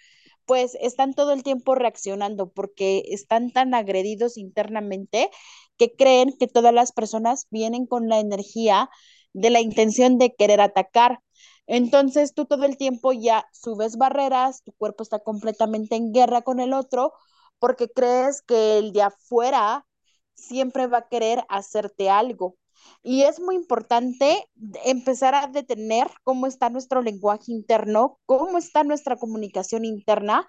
pues 0.46 0.77
están 0.82 1.13
todo 1.15 1.34
el 1.34 1.44
tiempo 1.44 1.75
reaccionando 1.75 2.51
porque 2.51 3.03
están 3.10 3.51
tan 3.51 3.74
agredidos 3.75 4.38
internamente 4.38 5.30
que 5.77 5.96
creen 5.96 6.36
que 6.39 6.48
todas 6.48 6.74
las 6.74 6.94
personas 6.94 7.48
vienen 7.51 7.88
con 7.88 8.10
la 8.10 8.20
energía 8.22 8.89
de 9.34 9.51
la 9.51 9.62
intención 9.62 10.20
de 10.20 10.36
querer 10.36 10.62
atacar. 10.62 11.22
Entonces 11.67 12.34
tú 12.34 12.46
todo 12.46 12.65
el 12.65 12.77
tiempo 12.77 13.13
ya 13.13 13.46
subes 13.53 13.98
barreras, 13.98 14.63
tu 14.63 14.74
cuerpo 14.74 15.03
está 15.03 15.20
completamente 15.20 15.96
en 15.96 16.12
guerra 16.13 16.41
con 16.41 16.60
el 16.60 16.74
otro 16.74 17.13
porque 17.60 17.89
crees 17.89 18.41
que 18.41 18.77
el 18.77 18.91
de 18.91 19.03
afuera 19.03 19.86
siempre 20.34 20.88
va 20.88 21.00
a 21.00 21.08
querer 21.08 21.46
hacerte 21.48 22.10
algo. 22.10 22.58
Y 23.01 23.24
es 23.24 23.39
muy 23.39 23.55
importante 23.55 24.50
empezar 24.84 25.36
a 25.36 25.48
detener 25.48 26.10
cómo 26.24 26.48
está 26.48 26.70
nuestro 26.70 27.01
lenguaje 27.01 27.51
interno, 27.53 28.20
cómo 28.25 28.58
está 28.58 28.84
nuestra 28.84 29.15
comunicación 29.15 29.86
interna, 29.86 30.48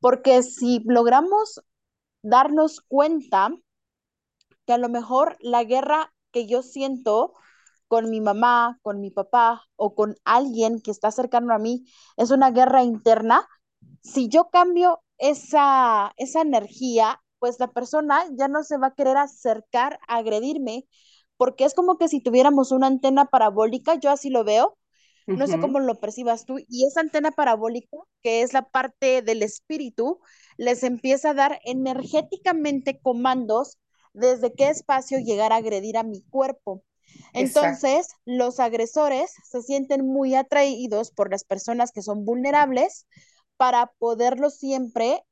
porque 0.00 0.42
si 0.42 0.82
logramos 0.84 1.60
darnos 2.22 2.80
cuenta 2.80 3.50
que 4.66 4.72
a 4.72 4.78
lo 4.78 4.88
mejor 4.88 5.36
la 5.40 5.64
guerra 5.64 6.12
que 6.32 6.46
yo 6.46 6.62
siento 6.62 7.34
con 7.90 8.08
mi 8.08 8.20
mamá, 8.20 8.78
con 8.82 9.00
mi 9.00 9.10
papá 9.10 9.64
o 9.74 9.96
con 9.96 10.14
alguien 10.24 10.80
que 10.80 10.92
está 10.92 11.10
cercano 11.10 11.52
a 11.52 11.58
mí 11.58 11.84
es 12.16 12.30
una 12.30 12.52
guerra 12.52 12.84
interna, 12.84 13.48
si 14.00 14.28
yo 14.28 14.48
cambio 14.50 15.02
esa, 15.18 16.12
esa 16.16 16.40
energía, 16.42 17.20
pues 17.40 17.58
la 17.58 17.72
persona 17.72 18.24
ya 18.38 18.46
no 18.46 18.62
se 18.62 18.78
va 18.78 18.88
a 18.88 18.94
querer 18.94 19.16
acercar 19.16 19.98
a 20.06 20.18
agredirme 20.18 20.86
porque 21.36 21.64
es 21.64 21.74
como 21.74 21.98
que 21.98 22.06
si 22.06 22.20
tuviéramos 22.22 22.70
una 22.70 22.86
antena 22.86 23.24
parabólica, 23.26 23.96
yo 23.96 24.10
así 24.10 24.30
lo 24.30 24.44
veo, 24.44 24.78
no 25.26 25.48
sé 25.48 25.58
cómo 25.58 25.80
lo 25.80 25.98
percibas 25.98 26.44
tú, 26.46 26.58
y 26.68 26.86
esa 26.86 27.00
antena 27.00 27.32
parabólica, 27.32 27.96
que 28.22 28.42
es 28.42 28.52
la 28.52 28.68
parte 28.70 29.22
del 29.22 29.42
espíritu, 29.42 30.20
les 30.58 30.84
empieza 30.84 31.30
a 31.30 31.34
dar 31.34 31.60
energéticamente 31.64 33.00
comandos 33.00 33.78
desde 34.12 34.52
qué 34.54 34.68
espacio 34.68 35.18
llegar 35.18 35.52
a 35.52 35.56
agredir 35.56 35.96
a 35.96 36.04
mi 36.04 36.22
cuerpo. 36.22 36.84
Entonces, 37.32 38.08
los 38.24 38.60
agresores 38.60 39.32
se 39.44 39.62
sienten 39.62 40.06
muy 40.06 40.34
atraídos 40.34 41.10
por 41.10 41.30
las 41.30 41.44
personas 41.44 41.92
que 41.92 42.02
son 42.02 42.24
vulnerables 42.24 43.06
para 43.56 43.92
poderlo 43.98 44.50
siempre 44.50 45.24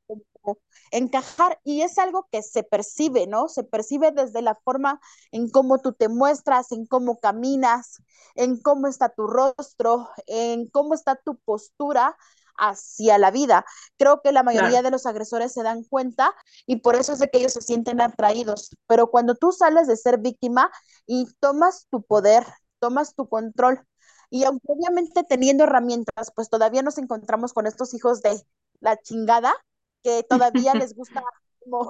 encajar 0.91 1.61
y 1.65 1.83
es 1.83 1.99
algo 1.99 2.29
que 2.31 2.43
se 2.43 2.63
percibe, 2.63 3.27
¿no? 3.27 3.49
Se 3.49 3.65
percibe 3.65 4.13
desde 4.13 4.43
la 4.43 4.55
forma 4.55 5.01
en 5.33 5.51
cómo 5.51 5.79
tú 5.79 5.93
te 5.93 6.09
muestras, 6.09 6.73
en 6.73 6.87
cómo 6.87 7.19
caminas, 7.19 8.03
en 8.35 8.61
cómo 8.61 8.87
está 8.87 9.11
tu 9.11 9.27
rostro, 9.27 10.09
en 10.27 10.69
cómo 10.69 10.95
está 10.95 11.17
tu 11.17 11.37
postura 11.39 12.17
hacia 12.59 13.19
la 13.19 13.31
vida. 13.31 13.65
Creo 13.97 14.21
que 14.23 14.33
la 14.33 14.43
mayoría 14.43 14.83
de 14.83 14.91
los 14.91 15.07
agresores 15.07 15.53
se 15.53 15.63
dan 15.63 15.85
cuenta 15.85 16.35
y 16.67 16.77
por 16.77 16.97
eso 16.97 17.13
es 17.13 17.19
de 17.19 17.29
que 17.29 17.39
ellos 17.39 17.53
se 17.53 17.63
sienten 17.63 18.01
atraídos. 18.01 18.71
Pero 18.87 19.11
cuando 19.11 19.35
tú 19.35 19.53
sales 19.53 19.87
de 19.87 19.97
ser 19.97 20.19
víctima 20.19 20.71
y 21.07 21.27
tomas 21.41 21.87
tu 21.91 22.03
poder, 22.03 22.45
tomas 22.79 23.15
tu 23.15 23.29
control, 23.29 23.85
y 24.31 24.45
aunque 24.45 24.67
obviamente 24.69 25.25
teniendo 25.25 25.65
herramientas, 25.65 26.33
pues 26.35 26.51
todavía 26.51 26.83
nos 26.83 26.99
encontramos 26.99 27.53
con 27.53 27.67
estos 27.67 27.95
hijos 27.95 28.23
de 28.23 28.43
la 28.81 28.97
chingada, 28.99 29.55
que 30.03 30.23
todavía 30.23 30.75
les 30.75 30.95
gusta 30.95 31.23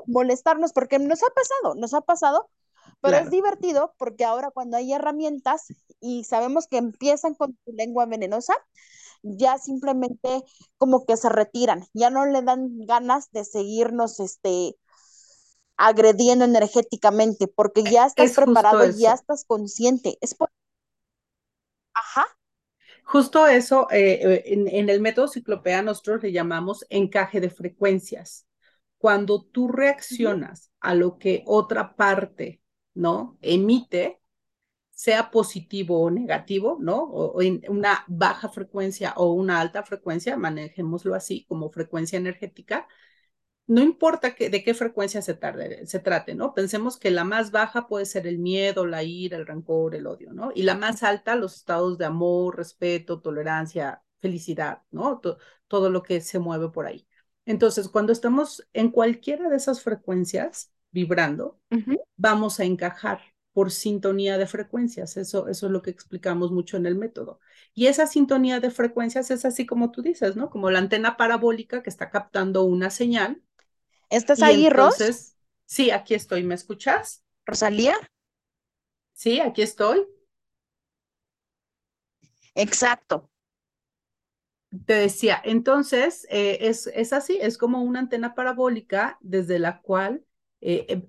molestarnos, 0.07 0.73
porque 0.73 0.99
nos 0.99 1.23
ha 1.23 1.31
pasado, 1.31 1.75
nos 1.75 1.95
ha 1.95 2.01
pasado, 2.01 2.51
pero 3.01 3.17
es 3.17 3.31
divertido 3.31 3.95
porque 3.99 4.25
ahora 4.25 4.51
cuando 4.51 4.77
hay 4.77 4.93
herramientas 4.93 5.67
y 6.01 6.25
sabemos 6.25 6.67
que 6.67 6.79
empiezan 6.79 7.35
con 7.35 7.57
tu 7.65 7.73
lengua 7.73 8.07
venenosa, 8.07 8.55
ya 9.23 9.59
simplemente 9.59 10.43
como 10.77 11.05
que 11.07 11.17
se 11.17 11.29
retiran, 11.29 11.85
ya 11.95 12.11
no 12.11 12.27
le 12.27 12.43
dan 12.43 12.87
ganas 12.87 13.31
de 13.31 13.45
seguirnos 13.45 14.21
este 14.21 14.77
agrediendo 15.79 16.45
energéticamente 16.45 17.47
porque 17.47 17.85
ya 17.85 18.05
estás 18.07 18.33
preparado, 18.35 18.85
ya 18.91 19.15
estás 19.15 19.45
consciente. 19.47 20.19
Es 20.21 20.35
por... 20.35 20.51
Ajá. 21.95 22.27
Justo 23.05 23.47
eso, 23.47 23.89
eh, 23.91 24.21
eh, 24.21 24.43
en, 24.47 24.91
el 24.91 25.01
método 25.01 25.29
ciclopea 25.29 25.81
nosotros 25.81 26.23
le 26.23 26.33
llamamos 26.33 26.85
encaje 26.91 27.41
de 27.41 27.49
frecuencias. 27.49 28.47
Cuando 28.99 29.45
tú 29.45 29.69
reaccionas 29.69 30.73
a 30.81 30.95
lo 30.95 31.17
que 31.19 31.45
otra 31.47 31.95
parte, 31.97 32.61
¿no? 32.95 33.39
Emite, 33.41 34.18
sea 34.99 35.31
positivo 35.31 36.03
o 36.03 36.11
negativo, 36.11 36.77
¿no? 36.81 37.05
O, 37.05 37.41
en 37.41 37.63
una 37.69 38.05
baja 38.09 38.49
frecuencia 38.49 39.15
o 39.17 39.33
una 39.33 39.61
alta 39.61 39.85
frecuencia, 39.85 40.37
manejémoslo 40.37 41.15
así 41.15 41.45
como 41.49 41.71
frecuencia 41.71 42.19
energética, 42.19 42.89
no 43.69 43.81
importa 43.83 44.35
que, 44.35 44.51
de 44.51 44.65
qué 44.65 44.75
frecuencia 44.75 45.23
se, 45.23 45.35
tarde, 45.35 45.87
se 45.87 46.01
trate, 46.01 46.35
¿no? 46.35 46.53
Pensemos 46.55 46.99
que 46.99 47.11
la 47.13 47.25
más 47.25 47.53
baja 47.53 47.87
puede 47.87 48.07
ser 48.07 48.27
el 48.27 48.39
miedo, 48.39 48.87
la 48.87 49.05
ira, 49.05 49.37
el 49.37 49.47
rencor, 49.47 49.95
el 49.95 50.07
odio, 50.09 50.33
¿no? 50.33 50.51
Y 50.55 50.65
la 50.65 50.75
más 50.75 51.05
alta, 51.05 51.37
los 51.37 51.57
estados 51.57 51.97
de 51.99 52.07
amor, 52.07 52.57
respeto, 52.57 53.21
tolerancia, 53.21 54.03
felicidad, 54.21 54.83
¿no? 54.91 55.21
todo 55.69 55.91
lo 55.91 56.03
que 56.03 56.21
se 56.23 56.41
mueve 56.41 56.71
por 56.71 56.87
ahí. 56.87 57.07
Entonces, 57.45 57.89
cuando 57.89 58.13
estamos 58.13 58.69
en 58.73 58.91
cualquiera 58.91 59.49
de 59.49 59.57
esas 59.57 59.83
frecuencias 59.83 60.73
vibrando, 60.91 61.61
vamos 62.17 62.59
a 62.61 62.65
encajar 62.65 63.21
por 63.59 63.73
sintonía 63.73 64.39
de 64.39 64.47
frecuencias. 64.47 65.17
Eso, 65.17 65.49
eso 65.49 65.67
es 65.67 65.73
lo 65.73 65.83
que 65.83 65.91
explicamos 65.91 66.53
mucho 66.53 66.77
en 66.77 66.87
el 66.87 66.95
método. 66.95 67.41
Y 67.75 67.87
esa 67.87 68.07
sintonía 68.07 68.61
de 68.61 68.71
frecuencias 68.71 69.33
es 69.33 69.45
así 69.45 69.67
como 69.67 69.91
tú 69.91 70.01
dices, 70.01 70.37
¿no? 70.37 70.49
Como 70.49 70.71
la 70.71 70.79
antena 70.79 71.17
parabólica 71.17 71.83
que 71.83 71.91
está 71.91 72.09
captando 72.09 72.63
una 72.63 72.91
señal. 72.91 73.43
¿Estás 74.11 74.45
ahí, 74.45 74.67
entonces, 74.67 75.35
Sí, 75.67 75.91
aquí 75.91 76.15
estoy. 76.15 76.45
¿Me 76.45 76.55
escuchas? 76.55 77.25
Rosalía. 77.47 77.97
Sí, 79.13 79.41
aquí 79.41 79.63
estoy. 79.63 80.07
Exacto. 82.55 83.29
Te 84.87 84.95
decía, 84.95 85.43
entonces, 85.45 86.29
eh, 86.31 86.59
es, 86.61 86.87
es 86.95 87.13
así, 87.13 87.41
es 87.43 87.59
como 87.59 87.83
una 87.83 87.99
antena 87.99 88.37
parabólica 88.37 89.19
desde 89.21 89.59
la 89.59 89.81
cual 89.81 90.25
eh, 90.61 90.87
em, 90.89 91.09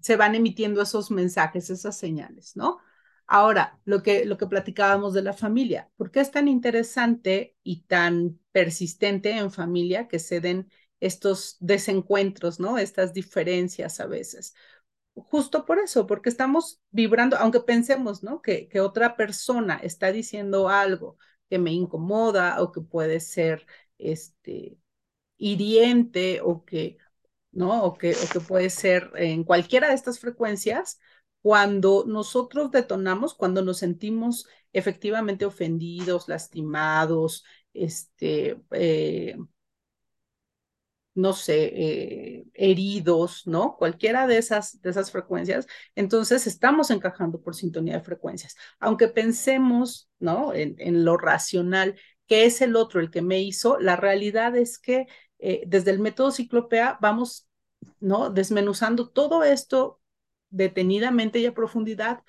se 0.00 0.16
van 0.16 0.34
emitiendo 0.34 0.82
esos 0.82 1.10
mensajes, 1.10 1.70
esas 1.70 1.96
señales, 1.96 2.56
¿no? 2.56 2.78
Ahora, 3.26 3.80
lo 3.84 4.02
que, 4.02 4.24
lo 4.26 4.36
que 4.36 4.46
platicábamos 4.46 5.14
de 5.14 5.22
la 5.22 5.32
familia, 5.32 5.90
¿por 5.96 6.10
qué 6.10 6.20
es 6.20 6.30
tan 6.30 6.46
interesante 6.48 7.56
y 7.62 7.82
tan 7.84 8.38
persistente 8.52 9.30
en 9.32 9.50
familia 9.50 10.08
que 10.08 10.18
se 10.18 10.40
den 10.40 10.70
estos 11.00 11.56
desencuentros, 11.60 12.60
¿no? 12.60 12.78
Estas 12.78 13.12
diferencias 13.14 14.00
a 14.00 14.06
veces. 14.06 14.54
Justo 15.14 15.64
por 15.64 15.78
eso, 15.78 16.06
porque 16.06 16.28
estamos 16.28 16.80
vibrando, 16.90 17.36
aunque 17.36 17.60
pensemos, 17.60 18.22
¿no? 18.22 18.42
Que, 18.42 18.68
que 18.68 18.80
otra 18.80 19.16
persona 19.16 19.76
está 19.76 20.12
diciendo 20.12 20.68
algo 20.68 21.18
que 21.48 21.58
me 21.58 21.72
incomoda 21.72 22.60
o 22.62 22.72
que 22.72 22.80
puede 22.80 23.20
ser 23.20 23.66
este, 23.98 24.78
hiriente 25.38 26.40
o 26.42 26.64
que, 26.64 26.98
¿no? 27.54 27.84
O 27.84 27.94
que, 27.94 28.12
o 28.12 28.28
que 28.32 28.40
puede 28.40 28.70
ser 28.70 29.10
en 29.16 29.44
cualquiera 29.44 29.88
de 29.88 29.94
estas 29.94 30.18
frecuencias, 30.18 30.98
cuando 31.42 32.04
nosotros 32.06 32.70
detonamos, 32.70 33.34
cuando 33.34 33.62
nos 33.62 33.78
sentimos 33.78 34.46
efectivamente 34.72 35.44
ofendidos, 35.44 36.28
lastimados, 36.28 37.44
este, 37.74 38.60
eh, 38.72 39.36
no 41.14 41.32
sé, 41.32 41.64
eh, 41.74 42.44
heridos, 42.54 43.46
¿no? 43.46 43.76
Cualquiera 43.76 44.26
de 44.26 44.38
esas, 44.38 44.80
de 44.82 44.90
esas 44.90 45.12
frecuencias, 45.12 45.66
entonces 45.94 46.46
estamos 46.48 46.90
encajando 46.90 47.40
por 47.40 47.54
sintonía 47.54 47.94
de 47.94 48.02
frecuencias. 48.02 48.56
Aunque 48.80 49.06
pensemos, 49.08 50.08
¿no? 50.18 50.52
En, 50.54 50.74
en 50.78 51.04
lo 51.04 51.16
racional, 51.16 51.96
que 52.26 52.46
es 52.46 52.60
el 52.62 52.74
otro 52.76 53.00
el 53.00 53.10
que 53.10 53.22
me 53.22 53.40
hizo, 53.40 53.78
la 53.78 53.94
realidad 53.96 54.56
es 54.56 54.78
que 54.78 55.06
eh, 55.38 55.62
desde 55.66 55.90
el 55.92 56.00
método 56.00 56.32
ciclopea 56.32 56.98
vamos, 57.00 57.43
¿no? 58.00 58.30
Desmenuzando 58.30 59.08
todo 59.08 59.44
esto 59.44 60.00
detenidamente 60.50 61.38
y 61.40 61.46
a 61.46 61.54
profundidad 61.54 62.22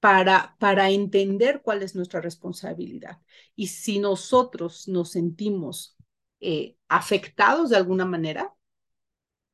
para, 0.00 0.56
para 0.58 0.90
entender 0.90 1.62
cuál 1.62 1.82
es 1.82 1.94
nuestra 1.94 2.20
responsabilidad. 2.20 3.20
Y 3.54 3.68
si 3.68 3.98
nosotros 4.00 4.88
nos 4.88 5.12
sentimos 5.12 5.96
eh, 6.40 6.76
afectados 6.88 7.70
de 7.70 7.76
alguna 7.76 8.04
manera, 8.04 8.52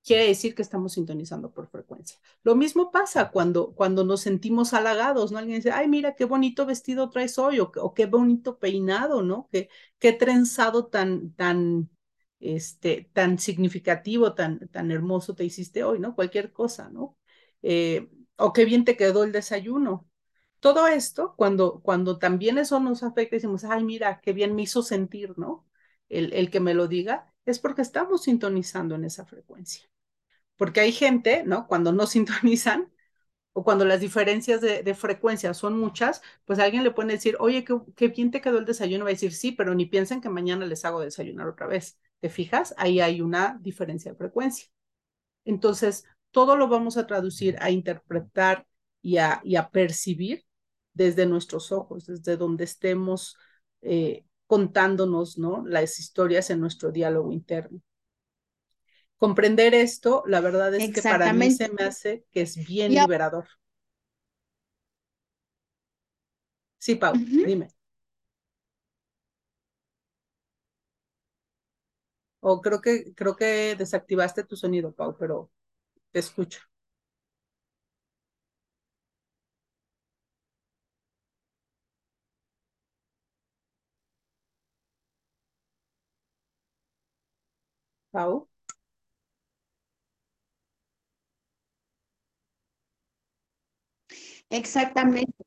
quiere 0.05 0.27
decir 0.27 0.55
que 0.55 0.63
estamos 0.63 0.95
sintonizando 0.95 1.53
por 1.53 1.69
frecuencia. 1.69 2.19
Lo 2.43 2.55
mismo 2.57 2.91
pasa 2.91 3.31
cuando, 3.31 3.75
cuando 3.75 4.05
nos 4.05 4.23
sentimos 4.23 4.73
halagados, 4.73 5.31
¿no? 5.33 5.39
Alguien 5.39 5.59
dice, 5.59 5.71
ay, 5.71 5.87
mira, 5.87 6.15
qué 6.15 6.25
bonito 6.25 6.65
vestido 6.65 7.11
traes 7.11 7.39
hoy, 7.39 7.61
o, 7.61 7.71
o 7.77 7.93
qué 7.93 8.07
bonito 8.07 8.59
peinado, 8.59 9.23
¿no? 9.23 9.49
Qué, 9.53 9.69
qué 9.99 10.15
trenzado 10.15 10.87
tan, 10.87 11.33
tan, 11.35 11.91
este, 12.41 13.11
tan 13.13 13.39
significativo, 13.39 14.35
tan, 14.35 14.69
tan 14.69 14.91
hermoso 14.91 15.35
te 15.35 15.45
hiciste 15.45 15.85
hoy, 15.85 15.99
¿no? 16.01 16.15
Cualquier 16.15 16.53
cosa, 16.53 16.91
¿no? 16.91 17.17
Eh, 17.63 18.09
o 18.37 18.53
qué 18.53 18.65
bien 18.65 18.85
te 18.85 18.97
quedó 18.97 19.25
el 19.25 19.33
desayuno. 19.33 20.09
Todo 20.61 20.89
esto, 20.89 21.35
cuando, 21.37 21.81
cuando 21.83 22.19
también 22.19 22.59
eso 22.59 22.81
nos 22.81 23.03
afecta, 23.03 23.37
decimos, 23.37 23.65
ay, 23.65 23.85
mira, 23.85 24.21
qué 24.21 24.33
bien 24.33 24.55
me 24.57 24.63
hizo 24.63 24.83
sentir, 24.83 25.39
¿no? 25.39 25.67
el, 26.09 26.33
el 26.33 26.51
que 26.51 26.61
me 26.61 26.75
lo 26.75 26.89
diga, 26.89 27.33
es 27.45 27.59
porque 27.59 27.83
estamos 27.83 28.23
sintonizando 28.25 28.95
en 28.95 29.05
esa 29.05 29.25
frecuencia. 29.27 29.89
Porque 30.57 30.81
hay 30.81 30.93
gente, 30.93 31.45
¿no? 31.45 31.67
Cuando 31.69 31.93
no 31.93 32.07
sintonizan 32.09 32.93
o 33.55 33.65
cuando 33.65 33.85
las 33.85 34.01
diferencias 34.01 34.61
de, 34.61 34.95
frecuencia 34.95 35.55
son 35.55 35.79
muchas, 35.79 36.23
pues 36.45 36.59
alguien 36.61 36.85
le 36.85 36.93
puede 36.93 37.13
decir, 37.13 37.37
oye, 37.41 37.65
qué, 37.65 37.77
qué 37.97 38.09
bien 38.09 38.31
te 38.31 38.41
quedó 38.41 38.59
el 38.59 38.65
desayuno. 38.67 39.05
Va 39.05 39.11
a 39.11 39.15
decir, 39.15 39.33
sí, 39.35 39.53
pero 39.53 39.75
ni 39.75 39.87
piensen 39.87 40.21
que 40.21 40.29
mañana 40.31 40.67
les 40.67 40.85
hago 40.85 41.01
desayunar 41.01 41.49
otra 41.49 41.67
vez. 41.67 41.99
¿Te 42.21 42.29
fijas? 42.29 42.75
Ahí 42.77 43.01
hay 43.01 43.21
una 43.21 43.59
diferencia 43.61 44.13
de 44.13 44.19
frecuencia. 44.19 44.69
Entonces, 45.45 46.05
todo 46.31 46.57
lo 46.57 46.69
vamos 46.69 46.97
a 46.97 47.07
traducir, 47.07 47.57
a 47.61 47.71
interpretar 47.71 48.67
y 49.03 49.19
a, 49.19 49.41
y 49.45 49.57
a 49.57 49.71
percibir 49.71 50.45
desde 50.95 51.27
nuestros 51.27 51.73
ojos, 51.73 52.07
desde 52.07 52.37
donde 52.37 52.65
estemos 52.65 53.37
eh, 53.83 54.25
contándonos, 54.47 55.39
¿no? 55.39 55.65
Las 55.67 55.99
historias 56.01 56.51
en 56.51 56.61
nuestro 56.61 56.91
diálogo 56.91 57.33
interno. 57.33 57.81
Comprender 59.17 59.75
esto, 59.75 60.23
la 60.27 60.41
verdad 60.41 60.75
es 60.75 60.91
que 60.93 61.03
para 61.03 61.33
mí 61.33 61.51
se 61.51 61.69
me 61.71 61.85
hace 61.85 62.25
que 62.31 62.43
es 62.43 62.57
bien 62.57 62.93
liberador. 62.93 63.47
Sí, 66.79 66.95
Pau, 66.97 67.15
dime. 67.43 67.69
O 72.41 72.61
creo 72.63 72.81
que, 72.81 73.15
creo 73.15 73.37
que 73.37 73.75
desactivaste 73.77 74.45
tu 74.45 74.57
sonido, 74.57 74.93
Pau, 74.95 75.17
pero 75.19 75.51
te 76.13 76.21
escucho. 76.21 76.61
Pau. 88.13 88.49
Exactamente. 94.51 95.45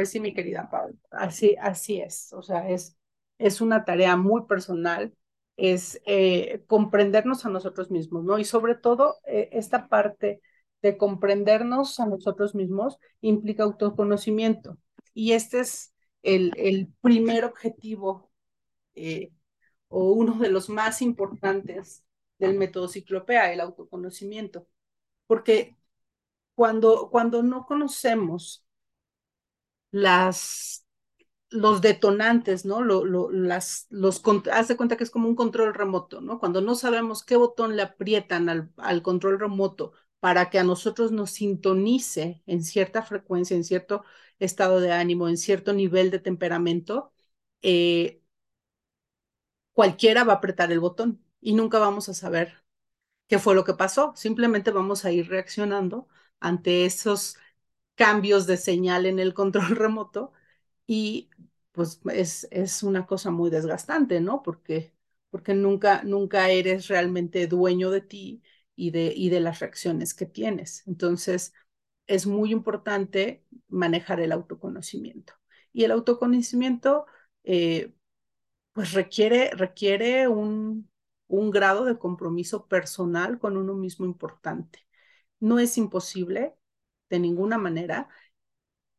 Pues 0.00 0.12
sí, 0.12 0.18
mi 0.20 0.32
querida 0.32 0.70
Pau, 0.70 0.96
así, 1.10 1.56
así 1.60 2.00
es, 2.00 2.32
o 2.32 2.40
sea, 2.40 2.70
es, 2.70 2.96
es 3.36 3.60
una 3.60 3.84
tarea 3.84 4.16
muy 4.16 4.46
personal, 4.46 5.14
es 5.58 6.00
eh, 6.06 6.64
comprendernos 6.68 7.44
a 7.44 7.50
nosotros 7.50 7.90
mismos, 7.90 8.24
¿no? 8.24 8.38
Y 8.38 8.44
sobre 8.46 8.76
todo 8.76 9.16
eh, 9.26 9.50
esta 9.52 9.88
parte 9.90 10.40
de 10.80 10.96
comprendernos 10.96 12.00
a 12.00 12.06
nosotros 12.06 12.54
mismos 12.54 12.98
implica 13.20 13.64
autoconocimiento. 13.64 14.78
Y 15.12 15.32
este 15.32 15.60
es 15.60 15.94
el, 16.22 16.54
el 16.56 16.88
primer 17.02 17.44
objetivo 17.44 18.32
eh, 18.94 19.32
o 19.88 20.12
uno 20.12 20.38
de 20.38 20.48
los 20.48 20.70
más 20.70 21.02
importantes 21.02 22.04
del 22.38 22.56
método 22.56 22.88
ciclopea, 22.88 23.52
el 23.52 23.60
autoconocimiento. 23.60 24.66
Porque 25.26 25.76
cuando, 26.54 27.10
cuando 27.10 27.42
no 27.42 27.66
conocemos 27.66 28.64
las 29.90 30.86
los 31.50 31.80
detonantes, 31.82 32.64
¿no? 32.64 32.82
Lo, 32.82 33.04
lo, 33.04 33.30
las, 33.30 33.86
los, 33.90 34.22
haz 34.52 34.68
de 34.68 34.76
cuenta 34.76 34.96
que 34.96 35.04
es 35.04 35.10
como 35.10 35.28
un 35.28 35.34
control 35.36 35.74
remoto, 35.74 36.20
¿no? 36.20 36.38
Cuando 36.38 36.60
no 36.60 36.74
sabemos 36.76 37.24
qué 37.24 37.36
botón 37.36 37.76
le 37.76 37.82
aprietan 37.82 38.48
al, 38.48 38.70
al 38.76 39.02
control 39.02 39.40
remoto 39.40 39.92
para 40.20 40.50
que 40.50 40.58
a 40.58 40.64
nosotros 40.64 41.12
nos 41.12 41.30
sintonice 41.32 42.42
en 42.46 42.62
cierta 42.64 43.02
frecuencia, 43.02 43.56
en 43.56 43.64
cierto 43.64 44.04
estado 44.38 44.80
de 44.80 44.92
ánimo, 44.92 45.28
en 45.28 45.36
cierto 45.38 45.72
nivel 45.72 46.10
de 46.10 46.20
temperamento, 46.20 47.12
eh, 47.62 48.22
cualquiera 49.72 50.24
va 50.24 50.34
a 50.34 50.36
apretar 50.36 50.72
el 50.72 50.80
botón 50.80 51.24
y 51.40 51.54
nunca 51.54 51.78
vamos 51.78 52.08
a 52.08 52.14
saber 52.14 52.64
qué 53.28 53.38
fue 53.38 53.54
lo 53.54 53.64
que 53.64 53.74
pasó. 53.74 54.14
Simplemente 54.16 54.70
vamos 54.72 55.04
a 55.04 55.12
ir 55.12 55.28
reaccionando 55.28 56.08
ante 56.40 56.86
esos 56.86 57.36
cambios 58.00 58.46
de 58.48 58.56
señal 58.56 59.04
en 59.06 59.18
el 59.18 59.34
control 59.34 59.76
remoto 59.76 60.32
y 60.86 61.30
pues 61.72 62.00
es, 62.12 62.48
es 62.50 62.82
una 62.82 63.06
cosa 63.06 63.30
muy 63.30 63.50
desgastante, 63.50 64.20
¿no? 64.20 64.42
Porque, 64.42 64.94
porque 65.30 65.54
nunca, 65.54 66.02
nunca 66.04 66.50
eres 66.50 66.88
realmente 66.88 67.46
dueño 67.46 67.90
de 67.90 68.00
ti 68.02 68.42
y 68.76 68.90
de, 68.90 69.12
y 69.14 69.28
de 69.30 69.40
las 69.40 69.60
reacciones 69.60 70.14
que 70.14 70.26
tienes. 70.26 70.82
Entonces, 70.88 71.52
es 72.06 72.26
muy 72.26 72.52
importante 72.52 73.44
manejar 73.68 74.20
el 74.20 74.32
autoconocimiento. 74.32 75.34
Y 75.72 75.84
el 75.84 75.92
autoconocimiento, 75.92 77.06
eh, 77.44 77.92
pues 78.72 78.92
requiere, 78.92 79.50
requiere 79.52 80.28
un, 80.28 80.90
un 81.28 81.50
grado 81.50 81.84
de 81.84 81.98
compromiso 81.98 82.68
personal 82.68 83.38
con 83.38 83.56
uno 83.56 83.74
mismo 83.74 84.06
importante. 84.06 84.86
No 85.40 85.58
es 85.58 85.78
imposible 85.78 86.54
de 87.10 87.20
ninguna 87.20 87.58
manera. 87.58 88.08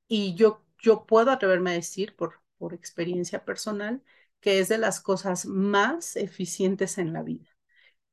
Y 0.08 0.36
yo, 0.36 0.65
yo 0.80 1.06
puedo 1.06 1.32
atreverme 1.32 1.71
a 1.71 1.74
decir 1.74 2.15
por, 2.15 2.41
por 2.58 2.74
experiencia 2.74 3.45
personal 3.45 4.04
que 4.39 4.60
es 4.60 4.69
de 4.69 4.78
las 4.78 5.00
cosas 5.00 5.45
más 5.45 6.15
eficientes 6.15 6.97
en 6.97 7.13
la 7.13 7.21
vida. 7.24 7.47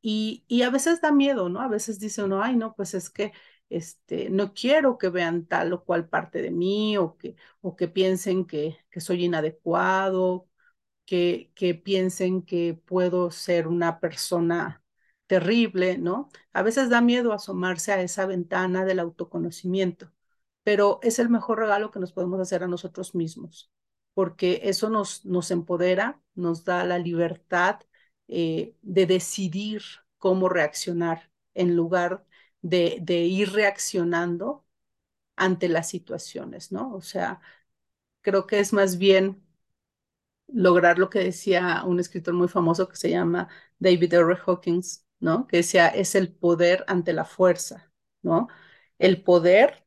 Y, 0.02 0.44
y 0.48 0.62
a 0.62 0.70
veces 0.70 1.00
da 1.00 1.12
miedo, 1.12 1.48
¿no? 1.48 1.60
A 1.60 1.68
veces 1.68 2.00
dice 2.00 2.22
uno, 2.24 2.42
ay, 2.42 2.56
no, 2.56 2.74
pues 2.76 2.94
es 2.94 3.10
que 3.10 3.32
este, 3.70 4.30
no 4.30 4.54
quiero 4.54 4.98
que 4.98 5.08
vean 5.10 5.46
tal 5.46 5.72
o 5.72 5.84
cual 5.84 6.08
parte 6.08 6.42
de 6.42 6.50
mí 6.50 6.96
o 6.98 7.16
que, 7.18 7.36
o 7.60 7.76
que 7.76 7.88
piensen 7.88 8.46
que, 8.46 8.78
que 8.90 9.00
soy 9.00 9.24
inadecuado, 9.26 10.48
que, 11.06 11.52
que 11.56 11.74
piensen 11.74 12.42
que 12.42 12.74
puedo 12.86 13.30
ser 13.30 13.68
una 13.68 14.00
persona 14.00 14.82
terrible, 15.28 15.98
¿no? 15.98 16.30
A 16.54 16.62
veces 16.62 16.90
da 16.90 17.02
miedo 17.02 17.34
asomarse 17.34 17.92
a 17.92 18.02
esa 18.02 18.26
ventana 18.26 18.86
del 18.86 19.00
autoconocimiento, 19.00 20.12
pero 20.64 21.00
es 21.02 21.20
el 21.20 21.30
mejor 21.30 21.60
regalo 21.60 21.92
que 21.92 22.00
nos 22.00 22.12
podemos 22.12 22.40
hacer 22.40 22.64
a 22.64 22.68
nosotros 22.68 23.14
mismos, 23.16 23.72
porque 24.14 24.62
eso 24.64 24.90
nos, 24.90 25.26
nos 25.26 25.50
empodera, 25.52 26.22
nos 26.36 26.64
da 26.64 26.84
la 26.84 26.98
libertad 26.98 27.80
eh, 28.28 28.76
de 28.82 29.06
decidir 29.06 29.82
cómo 30.18 30.48
reaccionar 30.50 31.30
en 31.54 31.76
lugar 31.76 32.26
de, 32.62 32.98
de 33.02 33.20
ir 33.26 33.52
reaccionando 33.52 34.66
ante 35.36 35.68
las 35.68 35.88
situaciones, 35.90 36.72
¿no? 36.72 36.94
O 36.94 37.00
sea, 37.02 37.40
creo 38.22 38.46
que 38.46 38.60
es 38.60 38.72
más 38.72 38.98
bien 38.98 39.42
lograr 40.48 40.98
lo 40.98 41.10
que 41.10 41.20
decía 41.20 41.82
un 41.84 42.00
escritor 42.00 42.34
muy 42.34 42.48
famoso 42.48 42.88
que 42.88 42.96
se 42.96 43.10
llama 43.10 43.48
David 43.78 44.14
R. 44.14 44.36
Hawkins, 44.46 45.04
¿no? 45.20 45.46
Que 45.46 45.58
decía, 45.58 45.88
es 45.88 46.14
el 46.14 46.32
poder 46.34 46.84
ante 46.88 47.12
la 47.12 47.24
fuerza, 47.24 47.92
¿no? 48.22 48.48
El 48.98 49.22
poder 49.22 49.84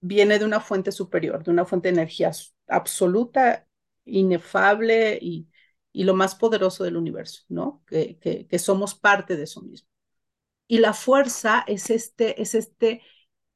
viene 0.00 0.38
de 0.38 0.44
una 0.44 0.60
fuente 0.60 0.92
superior, 0.92 1.44
de 1.44 1.50
una 1.50 1.64
fuente 1.66 1.88
de 1.88 1.94
energía 1.94 2.30
absoluta, 2.68 3.66
inefable 4.04 5.18
y, 5.20 5.48
y 5.92 6.04
lo 6.04 6.14
más 6.14 6.34
poderoso 6.34 6.84
del 6.84 6.96
universo, 6.96 7.42
¿no? 7.48 7.82
Que, 7.86 8.18
que, 8.18 8.46
que 8.46 8.58
somos 8.58 8.94
parte 8.94 9.36
de 9.36 9.44
eso 9.44 9.62
mismo. 9.62 9.88
Y 10.66 10.78
la 10.78 10.94
fuerza 10.94 11.64
es 11.66 11.90
este, 11.90 12.40
es 12.40 12.54
este 12.54 13.02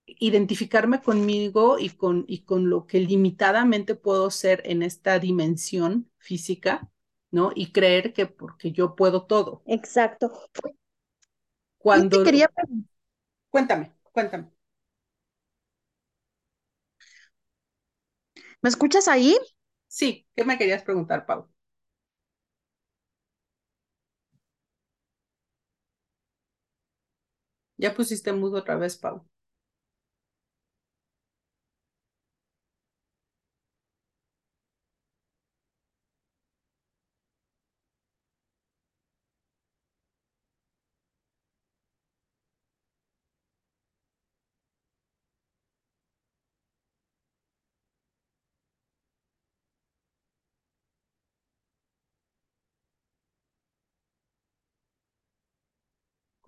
identificarme 0.07 1.03
conmigo 1.03 1.79
y 1.79 1.91
con, 1.91 2.25
y 2.29 2.45
con 2.45 2.71
lo 2.71 2.87
que 2.87 3.01
limitadamente 3.01 3.95
puedo 3.95 4.31
ser 4.31 4.63
en 4.67 4.83
esta 4.83 5.19
dimensión 5.19 6.11
física, 6.19 6.91
¿no? 7.31 7.53
Y 7.55 7.73
creer 7.73 8.13
que 8.15 8.27
porque 8.27 8.73
yo 8.73 8.97
puedo 8.97 9.27
todo. 9.27 9.63
Exacto. 9.67 10.33
Cuando... 11.79 12.23
quería... 12.25 12.51
Cuéntame, 13.51 13.93
cuéntame. 14.13 14.47
¿Me 18.63 18.69
escuchas 18.69 19.09
ahí? 19.09 19.37
Sí, 19.89 20.27
¿qué 20.35 20.45
me 20.45 20.57
querías 20.59 20.83
preguntar, 20.83 21.27
Pau? 21.27 21.49
Ya 27.77 27.95
pusiste 27.95 28.33
mudo 28.33 28.59
otra 28.59 28.77
vez, 28.77 28.97
Pau. 28.99 29.27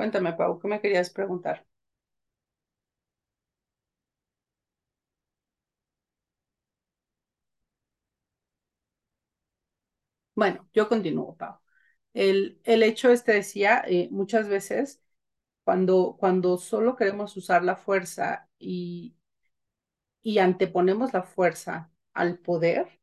Cuéntame, 0.01 0.33
Pau, 0.39 0.59
¿qué 0.59 0.67
me 0.67 0.81
querías 0.81 1.11
preguntar? 1.11 1.65
Bueno, 10.35 10.69
yo 10.73 10.89
continúo, 10.89 11.37
Pau. 11.37 11.59
El, 12.15 12.61
el 12.65 12.83
hecho 12.83 13.11
este 13.11 13.33
decía, 13.33 13.83
eh, 13.87 14.09
muchas 14.11 14.49
veces 14.49 15.03
cuando, 15.65 16.17
cuando 16.19 16.59
solo 16.59 16.97
queremos 16.97 17.37
usar 17.37 17.65
la 17.65 17.77
fuerza 17.77 18.49
y, 18.59 19.17
y 20.23 20.39
anteponemos 20.39 21.13
la 21.13 21.23
fuerza 21.23 21.91
al 22.15 22.39
poder, 22.39 23.01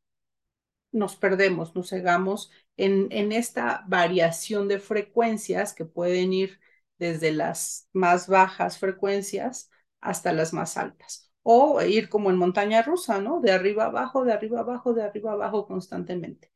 nos 0.92 1.16
perdemos, 1.16 1.74
nos 1.76 1.90
cegamos 1.90 2.50
en, 2.76 3.08
en 3.10 3.32
esta 3.32 3.84
variación 3.88 4.68
de 4.68 4.78
frecuencias 4.78 5.74
que 5.74 5.84
pueden 5.84 6.32
ir 6.32 6.60
desde 6.98 7.32
las 7.32 7.88
más 7.92 8.28
bajas 8.28 8.78
frecuencias 8.78 9.70
hasta 10.00 10.32
las 10.32 10.52
más 10.52 10.76
altas. 10.76 11.32
O 11.42 11.80
ir 11.82 12.08
como 12.08 12.30
en 12.30 12.36
montaña 12.36 12.82
rusa, 12.82 13.20
¿no? 13.20 13.40
De 13.40 13.52
arriba 13.52 13.86
abajo, 13.86 14.24
de 14.24 14.32
arriba 14.32 14.60
abajo, 14.60 14.94
de 14.94 15.02
arriba 15.02 15.32
abajo 15.32 15.66
constantemente. 15.66 16.52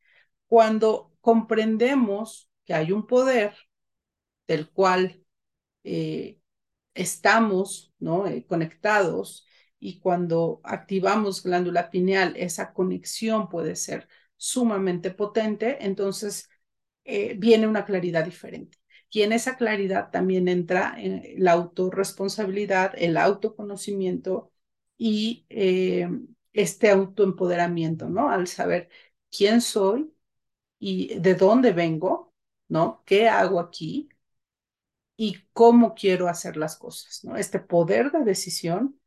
Cuando 0.47 1.13
comprendemos 1.21 2.49
que 2.65 2.73
hay 2.73 2.91
un 2.91 3.07
poder 3.07 3.55
del 4.47 4.69
cual 4.71 5.23
eh, 5.83 6.39
estamos 6.93 7.93
¿no? 7.99 8.27
Eh, 8.27 8.45
conectados 8.47 9.47
y 9.79 9.99
cuando 9.99 10.61
activamos 10.63 11.43
glándula 11.43 11.89
pineal, 11.91 12.35
esa 12.37 12.73
conexión 12.73 13.49
puede 13.49 13.75
ser 13.75 14.07
sumamente 14.37 15.11
potente, 15.11 15.85
entonces 15.85 16.49
eh, 17.05 17.35
viene 17.37 17.67
una 17.67 17.85
claridad 17.85 18.25
diferente. 18.25 18.77
Y 19.13 19.21
en 19.21 19.31
esa 19.31 19.57
claridad 19.57 20.09
también 20.11 20.47
entra 20.47 20.97
la 21.37 21.51
autorresponsabilidad, 21.53 22.93
el 22.97 23.17
autoconocimiento 23.17 24.51
y 24.97 25.45
eh, 25.49 26.09
este 26.53 26.89
autoempoderamiento, 26.89 28.09
¿no? 28.09 28.29
Al 28.31 28.47
saber 28.47 28.89
quién 29.31 29.61
soy 29.61 30.11
y 30.79 31.19
de 31.19 31.35
dónde 31.35 31.73
vengo, 31.73 32.33
¿no? 32.69 33.03
¿Qué 33.05 33.29
hago 33.29 33.59
aquí? 33.59 34.09
Y 35.17 35.45
cómo 35.53 35.93
quiero 35.95 36.27
hacer 36.27 36.57
las 36.57 36.77
cosas, 36.77 37.23
¿no? 37.23 37.37
Este 37.37 37.59
poder 37.59 38.11
de 38.11 38.23
decisión 38.23 38.99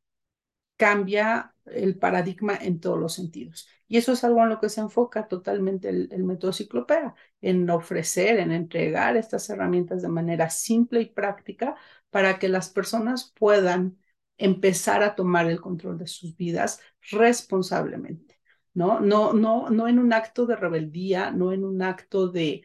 cambia 0.77 1.55
el 1.67 1.99
paradigma 1.99 2.57
en 2.57 2.81
todos 2.81 2.99
los 2.99 3.15
sentidos. 3.15 3.69
Y 3.89 3.99
eso 3.99 4.13
es 4.13 4.25
algo 4.25 4.43
en 4.43 4.49
lo 4.51 4.61
que 4.61 4.69
se 4.69 4.81
enfoca 4.81 5.29
totalmente 5.29 5.89
el, 5.89 6.25
método 6.25 6.53
ciclopea, 6.53 7.15
en 7.41 7.69
ofrecer, 7.71 8.39
en 8.39 8.53
entregar 8.53 9.17
estas 9.17 9.49
herramientas 9.51 10.03
de 10.03 10.09
manera 10.09 10.51
simple 10.51 11.01
y 11.03 11.07
práctica 11.07 11.77
para 12.11 12.39
que 12.39 12.49
las 12.49 12.71
personas 12.71 13.33
puedan 13.39 13.99
empezar 14.39 15.03
a 15.03 15.15
tomar 15.15 15.47
el 15.47 15.61
control 15.61 15.99
de 15.99 16.07
sus 16.07 16.37
vidas 16.37 16.81
responsablemente, 17.11 18.41
¿no? 18.75 19.01
No, 19.01 19.33
no, 19.33 19.71
no 19.71 19.89
en 19.89 19.99
un 19.99 20.13
acto 20.13 20.47
de 20.47 20.57
rebeldía, 20.57 21.31
no 21.31 21.53
en 21.53 21.65
un 21.65 21.83
acto 21.83 22.29
de, 22.29 22.65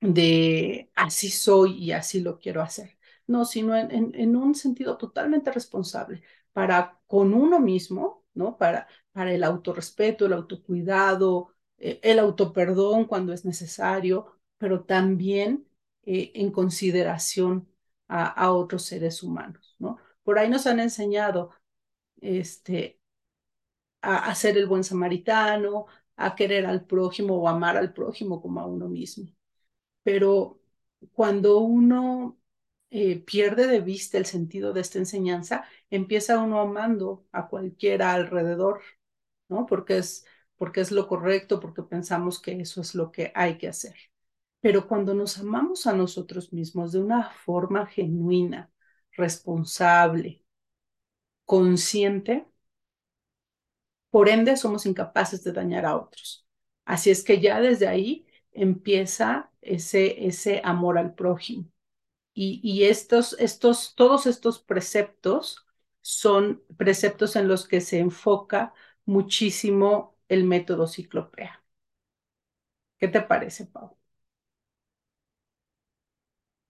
de 0.00 0.90
así 0.94 1.30
soy 1.30 1.72
y 1.82 1.92
así 1.92 2.20
lo 2.20 2.38
quiero 2.38 2.62
hacer, 2.62 2.98
no, 3.26 3.44
sino 3.44 3.76
en, 3.76 4.14
en 4.14 4.36
un 4.36 4.54
sentido 4.54 4.98
totalmente 4.98 5.50
responsable, 5.52 6.22
para 6.54 7.00
con 7.06 7.34
uno 7.34 7.60
mismo, 7.60 8.24
¿no? 8.34 8.56
Para, 8.58 8.88
para 9.12 9.32
el 9.34 9.44
autorrespeto, 9.44 10.26
el 10.26 10.32
autocuidado, 10.34 11.54
eh, 11.78 12.00
el 12.02 12.18
autoperdón 12.18 13.06
cuando 13.06 13.32
es 13.34 13.44
necesario, 13.44 14.38
pero 14.58 14.84
también 14.84 15.68
eh, 16.04 16.32
en 16.34 16.50
consideración 16.52 17.68
a, 18.08 18.52
otros 18.52 18.84
seres 18.84 19.22
humanos, 19.22 19.76
¿no? 19.78 19.98
Por 20.22 20.38
ahí 20.38 20.48
nos 20.48 20.66
han 20.66 20.80
enseñado 20.80 21.50
este, 22.20 23.00
a, 24.02 24.30
a 24.30 24.34
ser 24.34 24.56
el 24.58 24.66
buen 24.66 24.84
samaritano, 24.84 25.86
a 26.16 26.34
querer 26.36 26.66
al 26.66 26.84
prójimo 26.86 27.36
o 27.36 27.48
amar 27.48 27.76
al 27.76 27.92
prójimo 27.92 28.40
como 28.42 28.60
a 28.60 28.66
uno 28.66 28.88
mismo. 28.88 29.30
Pero 30.02 30.60
cuando 31.14 31.58
uno 31.60 32.38
eh, 32.94 33.20
pierde 33.24 33.66
de 33.68 33.80
vista 33.80 34.18
el 34.18 34.26
sentido 34.26 34.72
de 34.72 34.80
esta 34.82 34.98
enseñanza, 35.00 35.64
empieza 35.90 36.38
uno 36.40 36.60
amando 36.60 37.26
a 37.32 37.48
cualquiera 37.48 38.12
alrededor, 38.14 38.82
¿no? 39.48 39.66
Porque 39.66 39.98
es, 39.98 40.26
porque 40.56 40.80
es 40.80 40.92
lo 40.92 41.08
correcto, 41.08 41.60
porque 41.60 41.82
pensamos 41.82 42.40
que 42.40 42.60
eso 42.60 42.80
es 42.80 42.94
lo 42.94 43.10
que 43.12 43.32
hay 43.34 43.58
que 43.58 43.68
hacer. 43.68 43.96
Pero 44.60 44.88
cuando 44.88 45.14
nos 45.14 45.38
amamos 45.38 45.86
a 45.86 45.94
nosotros 45.94 46.52
mismos 46.52 46.92
de 46.92 47.00
una 47.00 47.30
forma 47.30 47.86
genuina, 47.86 48.70
responsable, 49.12 50.42
consciente, 51.46 52.46
por 54.10 54.28
ende 54.28 54.56
somos 54.56 54.86
incapaces 54.86 55.42
de 55.44 55.52
dañar 55.52 55.84
a 55.86 55.96
otros. 55.96 56.46
Así 56.84 57.10
es 57.10 57.24
que 57.24 57.40
ya 57.40 57.60
desde 57.60 57.88
ahí 57.88 58.26
empieza 58.52 59.50
ese, 59.62 60.26
ese 60.26 60.60
amor 60.64 60.98
al 60.98 61.14
prójimo. 61.14 61.66
Y, 62.36 62.84
estos, 62.84 63.36
estos, 63.38 63.94
todos 63.94 64.26
estos 64.26 64.58
preceptos 64.60 65.66
son 66.00 66.62
preceptos 66.76 67.36
en 67.36 67.48
los 67.48 67.68
que 67.68 67.80
se 67.80 67.98
enfoca 68.00 68.74
muchísimo 69.06 70.16
el 70.28 70.44
método 70.44 70.86
ciclopea. 70.88 71.62
¿Qué 72.98 73.08
te 73.08 73.20
parece, 73.22 73.66
Pau? 73.66 73.96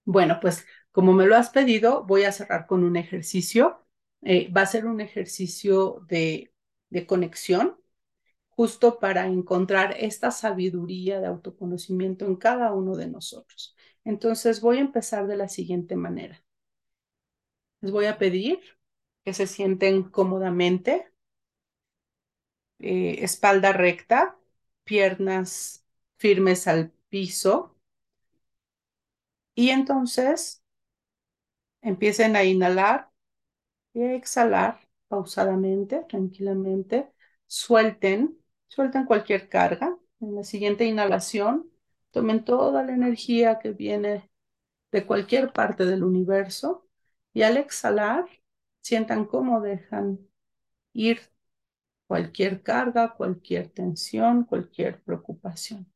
Bueno, 0.04 0.38
pues 0.40 0.66
como 0.92 1.12
me 1.12 1.26
lo 1.26 1.36
has 1.36 1.50
pedido, 1.50 2.04
voy 2.04 2.24
a 2.24 2.32
cerrar 2.32 2.66
con 2.66 2.84
un 2.84 2.96
ejercicio. 2.96 3.86
Eh, 4.22 4.50
va 4.52 4.62
a 4.62 4.66
ser 4.66 4.86
un 4.86 5.00
ejercicio 5.00 6.04
de, 6.08 6.52
de 6.90 7.06
conexión, 7.06 7.78
justo 8.50 8.98
para 9.00 9.26
encontrar 9.26 9.96
esta 9.98 10.30
sabiduría 10.32 11.20
de 11.20 11.28
autoconocimiento 11.28 12.26
en 12.26 12.36
cada 12.36 12.72
uno 12.74 12.96
de 12.96 13.08
nosotros. 13.08 13.73
Entonces 14.04 14.62
voy 14.62 14.78
a 14.78 14.80
empezar 14.80 15.26
de 15.26 15.36
la 15.36 15.48
siguiente 15.48 15.94
manera. 15.96 16.42
Les 17.82 17.92
voy 17.92 18.06
a 18.06 18.18
pedir 18.18 18.58
que 19.24 19.32
se 19.32 19.46
sienten 19.46 20.02
cómodamente, 20.10 21.12
eh, 22.78 23.18
espalda 23.24 23.72
recta, 23.72 24.36
piernas 24.84 25.84
firmes 26.16 26.66
al 26.68 26.92
piso. 27.08 27.76
Y 29.56 29.70
entonces 29.70 30.62
empiecen 31.82 32.36
a 32.36 32.44
inhalar 32.44 33.10
y 33.94 34.02
a 34.02 34.14
exhalar 34.14 34.80
pausadamente, 35.08 36.04
tranquilamente. 36.08 37.10
Suelten, 37.46 38.38
suelten 38.68 39.06
cualquier 39.06 39.48
carga. 39.50 39.98
En 40.20 40.36
la 40.36 40.44
siguiente 40.44 40.86
inhalación, 40.86 41.70
tomen 42.14 42.44
toda 42.44 42.84
la 42.84 42.92
energía 42.94 43.58
que 43.58 43.72
viene 43.72 44.30
de 44.92 45.04
cualquier 45.04 45.52
parte 45.52 45.84
del 45.84 46.04
universo 46.04 46.88
y 47.32 47.42
al 47.42 47.56
exhalar, 47.56 48.26
sientan 48.80 49.24
cómo 49.24 49.60
dejan 49.60 50.20
ir 50.92 51.20
cualquier 52.06 52.62
carga, 52.62 53.14
cualquier 53.14 53.68
tensión, 53.68 54.44
cualquier 54.44 55.02
preocupación. 55.02 55.92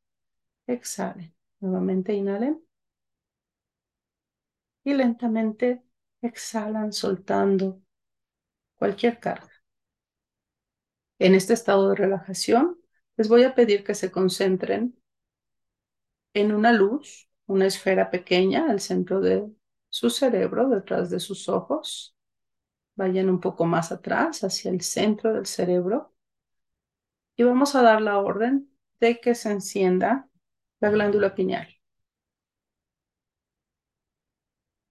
Exhalen. 0.67 1.33
Nuevamente 1.61 2.13
inhalen. 2.13 2.61
Y 4.83 4.93
lentamente 4.93 5.81
exhalan 6.21 6.91
soltando 6.91 7.81
cualquier 8.75 9.19
carga. 9.19 9.51
En 11.17 11.33
este 11.33 11.53
estado 11.53 11.89
de 11.89 11.95
relajación, 11.95 12.77
les 13.15 13.29
voy 13.29 13.43
a 13.43 13.55
pedir 13.55 13.85
que 13.85 13.95
se 13.95 14.11
concentren 14.11 14.98
en 16.33 16.53
una 16.53 16.71
luz, 16.73 17.29
una 17.47 17.65
esfera 17.65 18.11
pequeña 18.11 18.69
al 18.69 18.79
centro 18.79 19.21
de 19.21 19.47
su 19.89 20.09
cerebro, 20.09 20.69
detrás 20.69 21.09
de 21.09 21.19
sus 21.19 21.49
ojos. 21.49 22.15
Vayan 22.95 23.29
un 23.29 23.39
poco 23.39 23.65
más 23.65 23.91
atrás, 23.91 24.43
hacia 24.43 24.71
el 24.71 24.81
centro 24.81 25.33
del 25.33 25.45
cerebro. 25.45 26.13
Y 27.35 27.43
vamos 27.43 27.75
a 27.75 27.81
dar 27.81 28.01
la 28.01 28.19
orden 28.19 28.69
de 28.99 29.19
que 29.19 29.33
se 29.35 29.51
encienda 29.51 30.29
la 30.79 30.89
glándula 30.89 31.33
pineal. 31.35 31.67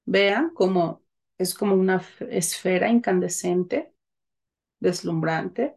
Vean 0.07 0.51
cómo 0.55 1.03
es 1.37 1.55
como 1.55 1.75
una 1.75 2.03
esfera 2.31 2.89
incandescente, 2.89 3.95
deslumbrante, 4.81 5.77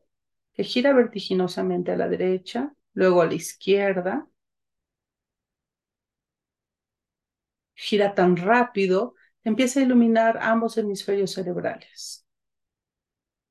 que 0.54 0.64
gira 0.64 0.94
vertiginosamente 0.94 1.92
a 1.92 1.98
la 1.98 2.08
derecha, 2.08 2.74
luego 2.94 3.22
a 3.22 3.26
la 3.26 3.34
izquierda. 3.36 4.28
Gira 7.74 8.14
tan 8.14 8.38
rápido 8.38 9.16
empieza 9.44 9.80
a 9.80 9.84
iluminar 9.84 10.38
ambos 10.42 10.78
hemisferios 10.78 11.32
cerebrales. 11.32 12.26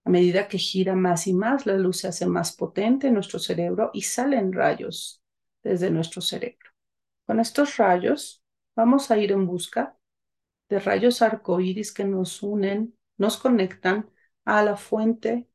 A 0.04 0.10
medida 0.10 0.48
que 0.48 0.58
gira 0.58 0.94
más 0.94 1.26
y 1.26 1.34
más, 1.34 1.66
la 1.66 1.74
luz 1.74 1.98
se 1.98 2.08
hace 2.08 2.26
más 2.26 2.56
potente 2.56 3.08
en 3.08 3.14
nuestro 3.14 3.38
cerebro 3.38 3.90
y 3.92 4.02
salen 4.02 4.52
rayos 4.52 5.22
desde 5.62 5.90
nuestro 5.90 6.22
cerebro. 6.22 6.70
Con 7.26 7.38
estos 7.40 7.76
rayos 7.76 8.42
vamos 8.74 9.10
a 9.10 9.18
ir 9.18 9.32
en 9.32 9.46
busca 9.46 9.96
de 10.68 10.78
rayos 10.78 11.22
arcoíris 11.22 11.92
que 11.92 12.04
nos 12.04 12.42
unen, 12.42 12.96
nos 13.18 13.36
conectan 13.36 14.10
a 14.44 14.62
la 14.62 14.76
fuente 14.76 15.48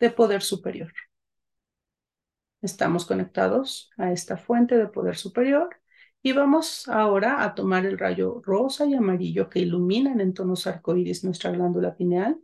de 0.00 0.10
poder 0.10 0.42
superior. 0.42 0.92
Estamos 2.62 3.06
conectados 3.06 3.90
a 3.96 4.12
esta 4.12 4.36
fuente 4.36 4.76
de 4.76 4.88
poder 4.88 5.16
superior 5.16 5.70
y 6.26 6.32
vamos 6.32 6.88
ahora 6.88 7.44
a 7.44 7.54
tomar 7.54 7.86
el 7.86 7.96
rayo 8.00 8.42
rosa 8.44 8.84
y 8.84 8.94
amarillo 8.94 9.48
que 9.48 9.60
iluminan 9.60 10.20
en 10.20 10.34
tonos 10.34 10.66
arcoíris 10.66 11.22
nuestra 11.22 11.52
glándula 11.52 11.94
pineal. 11.94 12.40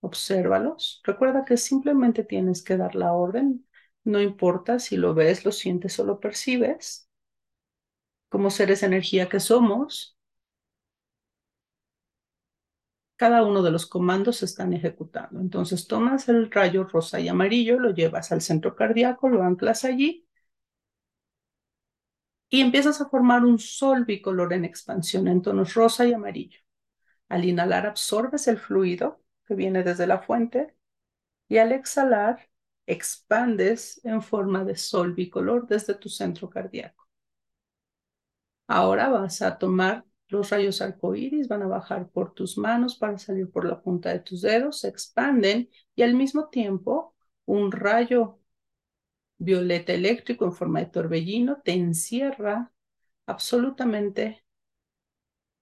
Obsérvalos. 0.00 1.02
Recuerda 1.04 1.44
que 1.44 1.58
simplemente 1.58 2.24
tienes 2.24 2.62
que 2.62 2.78
dar 2.78 2.94
la 2.94 3.12
orden. 3.12 3.66
No 4.04 4.22
importa 4.22 4.78
si 4.78 4.96
lo 4.96 5.12
ves, 5.12 5.44
lo 5.44 5.52
sientes 5.52 5.98
o 6.00 6.06
lo 6.06 6.18
percibes 6.18 7.10
como 8.30 8.48
seres 8.48 8.80
de 8.80 8.86
energía 8.86 9.28
que 9.28 9.38
somos, 9.38 10.16
cada 13.16 13.42
uno 13.44 13.62
de 13.62 13.70
los 13.70 13.84
comandos 13.84 14.38
se 14.38 14.46
están 14.46 14.72
ejecutando. 14.72 15.40
Entonces 15.40 15.86
tomas 15.86 16.30
el 16.30 16.50
rayo 16.50 16.84
rosa 16.84 17.20
y 17.20 17.28
amarillo, 17.28 17.78
lo 17.78 17.90
llevas 17.90 18.32
al 18.32 18.40
centro 18.40 18.74
cardíaco, 18.74 19.28
lo 19.28 19.42
anclas 19.42 19.84
allí 19.84 20.25
y 22.48 22.60
empiezas 22.60 23.00
a 23.00 23.08
formar 23.08 23.44
un 23.44 23.58
sol 23.58 24.04
bicolor 24.04 24.52
en 24.52 24.64
expansión 24.64 25.28
en 25.28 25.42
tonos 25.42 25.74
rosa 25.74 26.06
y 26.06 26.12
amarillo. 26.12 26.60
Al 27.28 27.44
inhalar 27.44 27.86
absorbes 27.86 28.48
el 28.48 28.58
fluido 28.58 29.22
que 29.46 29.54
viene 29.54 29.82
desde 29.82 30.06
la 30.06 30.20
fuente 30.20 30.74
y 31.48 31.58
al 31.58 31.72
exhalar 31.72 32.48
expandes 32.86 34.00
en 34.04 34.22
forma 34.22 34.64
de 34.64 34.76
sol 34.76 35.12
bicolor 35.14 35.66
desde 35.66 35.94
tu 35.94 36.08
centro 36.08 36.48
cardíaco. 36.50 37.08
Ahora 38.68 39.08
vas 39.08 39.42
a 39.42 39.58
tomar 39.58 40.04
los 40.28 40.50
rayos 40.50 40.82
arcoíris, 40.82 41.48
van 41.48 41.62
a 41.62 41.66
bajar 41.68 42.08
por 42.10 42.34
tus 42.34 42.58
manos 42.58 42.96
para 42.96 43.18
salir 43.18 43.50
por 43.50 43.64
la 43.64 43.80
punta 43.80 44.10
de 44.10 44.20
tus 44.20 44.42
dedos, 44.42 44.80
se 44.80 44.88
expanden 44.88 45.70
y 45.94 46.02
al 46.02 46.14
mismo 46.14 46.48
tiempo 46.48 47.14
un 47.44 47.70
rayo 47.70 48.40
violeta 49.38 49.92
eléctrico 49.92 50.44
en 50.44 50.52
forma 50.52 50.80
de 50.80 50.86
torbellino 50.86 51.60
te 51.62 51.72
encierra 51.72 52.72
absolutamente 53.26 54.44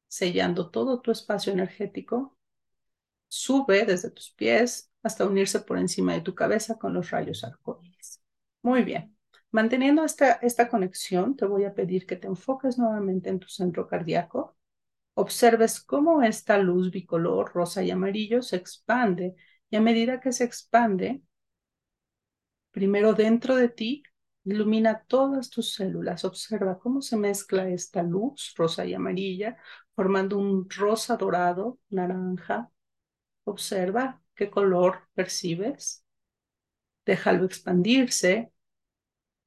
sellando 0.08 0.70
todo 0.70 1.00
tu 1.00 1.10
espacio 1.10 1.52
energético, 1.52 2.37
sube 3.28 3.84
desde 3.84 4.10
tus 4.10 4.30
pies 4.30 4.90
hasta 5.02 5.26
unirse 5.26 5.60
por 5.60 5.78
encima 5.78 6.14
de 6.14 6.20
tu 6.20 6.34
cabeza 6.34 6.78
con 6.78 6.94
los 6.94 7.10
rayos 7.10 7.42
arcoíris. 7.44 8.22
Muy 8.62 8.84
bien. 8.84 9.16
Manteniendo 9.50 10.04
esta, 10.04 10.32
esta 10.34 10.68
conexión, 10.68 11.37
te 11.37 11.46
voy 11.46 11.64
a 11.64 11.74
pedir 11.74 12.06
que 12.06 12.16
te 12.16 12.26
enfoques 12.28 12.78
nuevamente 12.78 13.30
en 13.30 13.38
tu 13.40 13.48
centro 13.48 13.87
cardíaco. 13.88 14.56
Observes 15.14 15.80
cómo 15.80 16.22
esta 16.22 16.58
luz 16.58 16.90
bicolor, 16.90 17.52
rosa 17.52 17.82
y 17.82 17.90
amarillo, 17.90 18.42
se 18.42 18.56
expande 18.56 19.34
y 19.70 19.76
a 19.76 19.80
medida 19.80 20.20
que 20.20 20.32
se 20.32 20.44
expande, 20.44 21.22
primero 22.74 23.14
dentro 23.14 23.56
de 23.56 23.68
ti, 23.68 24.02
ilumina 24.44 25.04
todas 25.06 25.48
tus 25.48 25.74
células. 25.74 26.24
Observa 26.24 26.78
cómo 26.78 27.00
se 27.02 27.16
mezcla 27.16 27.68
esta 27.68 28.02
luz 28.02 28.52
rosa 28.56 28.84
y 28.84 28.94
amarilla, 28.94 29.56
formando 29.94 30.38
un 30.38 30.68
rosa 30.68 31.16
dorado, 31.16 31.78
naranja. 31.90 32.70
Observa 33.44 34.20
qué 34.34 34.50
color 34.50 35.08
percibes. 35.14 36.04
Déjalo 37.06 37.44
expandirse 37.44 38.52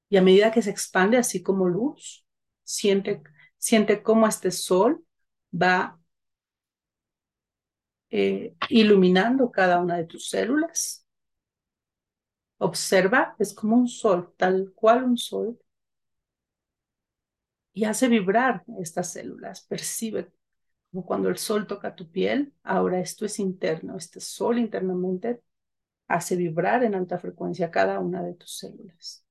y 0.09 0.17
a 0.17 0.21
medida 0.21 0.51
que 0.51 0.61
se 0.61 0.69
expande 0.69 1.17
así 1.17 1.43
como 1.43 1.67
luz, 1.67 2.25
siente, 2.63 3.21
siente 3.57 4.01
cómo 4.03 4.27
este 4.27 4.51
sol 4.51 5.05
va 5.53 5.99
eh, 8.09 8.55
iluminando 8.69 9.51
cada 9.51 9.81
una 9.81 9.97
de 9.97 10.05
tus 10.05 10.29
células. 10.29 11.07
Observa, 12.60 13.36
es 13.39 13.54
como 13.54 13.76
un 13.76 13.88
sol, 13.88 14.34
tal 14.38 14.72
cual 14.76 15.04
un 15.04 15.17
sol. 15.17 15.60
Y 17.74 17.86
hace 17.86 18.08
vibrar 18.08 18.63
estas 18.80 19.12
células. 19.13 19.62
Percibe 19.62 20.32
como 20.91 21.06
cuando 21.06 21.30
el 21.30 21.38
sol 21.38 21.67
toca 21.67 21.96
tu 21.96 22.10
piel. 22.12 22.54
Ahora 22.63 23.00
esto 23.00 23.26
es 23.26 23.39
interno. 23.39 23.98
Este 23.98 24.20
sol 24.20 24.60
internamente 24.60 25.41
hace 26.08 26.36
vibrar 26.36 26.84
en 26.84 26.96
alta 26.96 27.20
frecuencia 27.20 27.72
cada 27.72 28.00
una 28.00 28.24
de 28.24 28.34
tus 28.36 28.58
células 28.58 29.28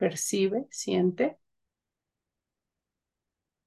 percibe, 0.00 0.66
siente, 0.70 1.38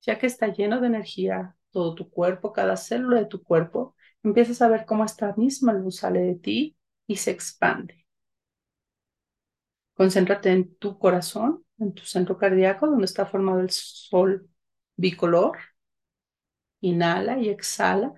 ya 0.01 0.19
que 0.19 0.27
está 0.27 0.47
lleno 0.47 0.81
de 0.81 0.87
energía 0.87 1.55
todo 1.71 1.95
tu 1.95 2.09
cuerpo, 2.09 2.53
cada 2.53 2.75
célula 2.77 3.19
de 3.19 3.25
tu 3.25 3.43
cuerpo, 3.43 3.95
empiezas 4.23 4.61
a 4.61 4.67
ver 4.67 4.85
cómo 4.85 5.05
esta 5.05 5.33
misma 5.35 5.73
luz 5.73 5.97
sale 5.97 6.19
de 6.21 6.35
ti 6.35 6.77
y 7.07 7.15
se 7.17 7.31
expande. 7.31 8.05
Concéntrate 9.93 10.51
en 10.51 10.75
tu 10.75 10.97
corazón, 10.97 11.63
en 11.79 11.93
tu 11.93 12.03
centro 12.05 12.37
cardíaco, 12.37 12.87
donde 12.87 13.05
está 13.05 13.25
formado 13.25 13.59
el 13.59 13.69
sol 13.69 14.49
bicolor. 14.95 15.57
Inhala 16.81 17.39
y 17.39 17.49
exhala. 17.49 18.13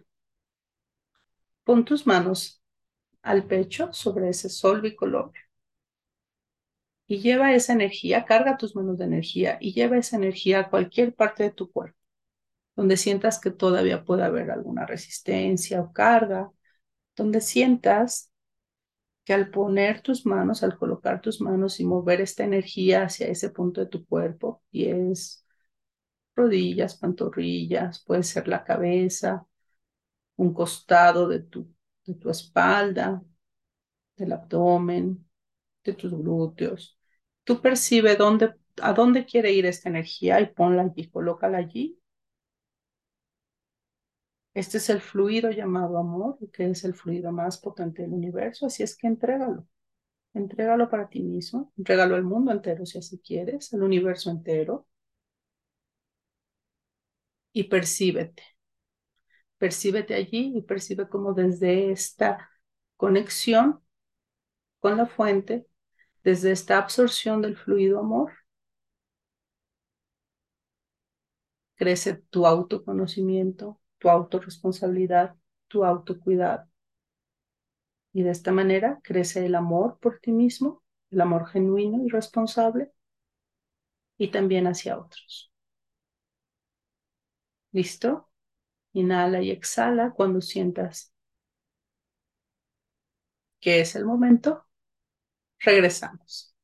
Pon 1.64 1.84
tus 1.86 2.06
manos 2.08 2.62
al 3.22 3.46
pecho 3.46 3.92
sobre 3.92 4.30
ese 4.30 4.50
sol 4.50 4.82
bicolor 4.82 5.34
y 7.08 7.20
lleva 7.20 7.54
esa 7.54 7.74
energía, 7.74 8.26
carga 8.26 8.58
tus 8.58 8.76
manos 8.76 8.98
de 8.98 9.06
energía 9.06 9.58
y 9.62 9.74
lleva 9.74 9.98
esa 9.98 10.18
energía 10.18 10.60
a 10.62 10.70
cualquier 10.70 11.14
parte 11.16 11.44
de 11.44 11.52
tu 11.52 11.72
cuerpo, 11.72 11.98
donde 12.76 12.98
sientas 12.98 13.40
que 13.40 13.52
todavía 13.52 14.04
puede 14.06 14.24
haber 14.24 14.52
alguna 14.52 14.86
resistencia 14.86 15.82
o 15.82 15.94
carga, 15.94 16.52
donde 17.16 17.42
sientas 17.42 18.32
que 19.26 19.34
al 19.34 19.50
poner 19.52 20.02
tus 20.02 20.26
manos, 20.26 20.64
al 20.64 20.78
colocar 20.78 21.22
tus 21.22 21.42
manos 21.42 21.80
y 21.82 21.86
mover 21.86 22.22
esta 22.22 22.44
energía 22.46 23.04
hacia 23.06 23.28
ese 23.28 23.50
punto 23.52 23.82
de 23.82 23.88
tu 23.88 24.06
cuerpo, 24.06 24.64
pies, 24.72 25.46
rodillas, 26.36 26.98
pantorrillas, 26.98 28.04
puede 28.06 28.24
ser 28.24 28.48
la 28.48 28.64
cabeza, 28.64 29.48
un 30.38 30.54
costado 30.54 31.28
de 31.28 31.42
tu, 31.42 31.74
de 32.06 32.16
tu 32.16 32.30
espalda, 32.30 33.24
del 34.18 34.34
abdomen, 34.34 35.28
de 35.84 35.94
tus 35.94 36.14
glúteos. 36.14 37.00
Tú 37.44 37.62
percibe 37.62 38.16
dónde, 38.16 38.56
a 38.82 38.94
dónde 38.94 39.26
quiere 39.26 39.52
ir 39.54 39.66
esta 39.66 39.90
energía 39.90 40.42
y 40.42 40.48
ponla 40.48 40.84
allí, 40.84 41.10
colócala 41.10 41.60
allí. 41.60 42.00
Este 44.56 44.78
es 44.80 44.90
el 44.90 45.02
fluido 45.02 45.52
llamado 45.52 46.00
amor, 46.00 46.40
que 46.52 46.70
es 46.70 46.84
el 46.86 46.96
fluido 46.96 47.32
más 47.32 47.60
potente 47.60 48.02
del 48.02 48.14
universo, 48.14 48.66
así 48.66 48.82
es 48.84 48.98
que 48.98 49.06
entrégalo. 49.08 49.68
Entrégalo 50.34 50.90
para 50.90 51.10
ti 51.10 51.22
mismo, 51.24 51.74
entrégalo 51.78 52.16
al 52.16 52.24
mundo 52.24 52.52
entero 52.52 52.86
si 52.86 52.98
así 53.00 53.20
quieres, 53.20 53.74
al 53.74 53.84
universo 53.84 54.32
entero. 54.32 54.88
Y 57.54 57.64
percíbete. 57.66 58.44
Percíbete 59.58 60.14
allí 60.16 60.54
y 60.56 60.62
percibe 60.62 61.08
cómo 61.10 61.34
desde 61.34 61.92
esta 61.92 62.50
conexión 62.98 63.82
con 64.80 64.98
la 64.98 65.06
fuente, 65.08 65.68
desde 66.24 66.52
esta 66.52 66.78
absorción 66.78 67.42
del 67.42 67.58
fluido 67.58 68.00
amor, 68.00 68.32
crece 71.76 72.16
tu 72.30 72.46
autoconocimiento, 72.46 73.80
tu 74.06 74.10
autorresponsabilidad, 74.12 75.36
tu 75.68 75.84
autocuidado. 75.84 76.70
Y 78.14 78.22
de 78.22 78.30
esta 78.30 78.52
manera 78.52 79.00
crece 79.04 79.46
el 79.48 79.56
amor 79.56 79.98
por 80.00 80.20
ti 80.20 80.32
mismo, 80.32 80.84
el 81.10 81.22
amor 81.22 81.48
genuino 81.48 82.06
y 82.06 82.10
responsable, 82.10 82.92
y 84.18 84.30
también 84.30 84.68
hacia 84.68 84.98
otros. 84.98 85.52
¿Listo? 87.74 88.28
Inhala 88.94 89.42
y 89.42 89.52
exhala 89.52 90.14
cuando 90.14 90.42
sientas 90.42 91.14
que 93.60 93.82
es 93.82 93.96
el 93.96 94.06
momento. 94.06 94.66
Regresamos. 95.60 96.56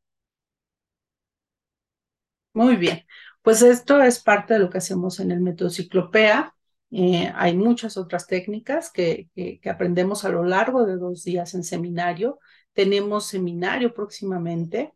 Muy 2.54 2.76
bien, 2.76 3.06
pues 3.42 3.62
esto 3.62 4.02
es 4.02 4.20
parte 4.20 4.54
de 4.56 4.60
lo 4.62 4.70
que 4.70 4.78
hacemos 4.80 5.20
en 5.20 5.32
el 5.32 5.40
método 5.42 5.70
Ciclopea. 5.70 6.54
Eh, 6.92 7.32
hay 7.36 7.56
muchas 7.56 7.96
otras 7.98 8.28
técnicas 8.28 8.92
que, 8.92 9.30
aprendemos 9.66 10.26
a 10.26 10.30
lo 10.30 10.44
largo 10.44 10.86
de 10.86 10.98
dos 10.98 11.24
días 11.24 11.54
en 11.54 11.64
seminario. 11.64 12.40
Tenemos 12.74 13.28
seminario 13.28 13.94
próximamente, 13.94 14.94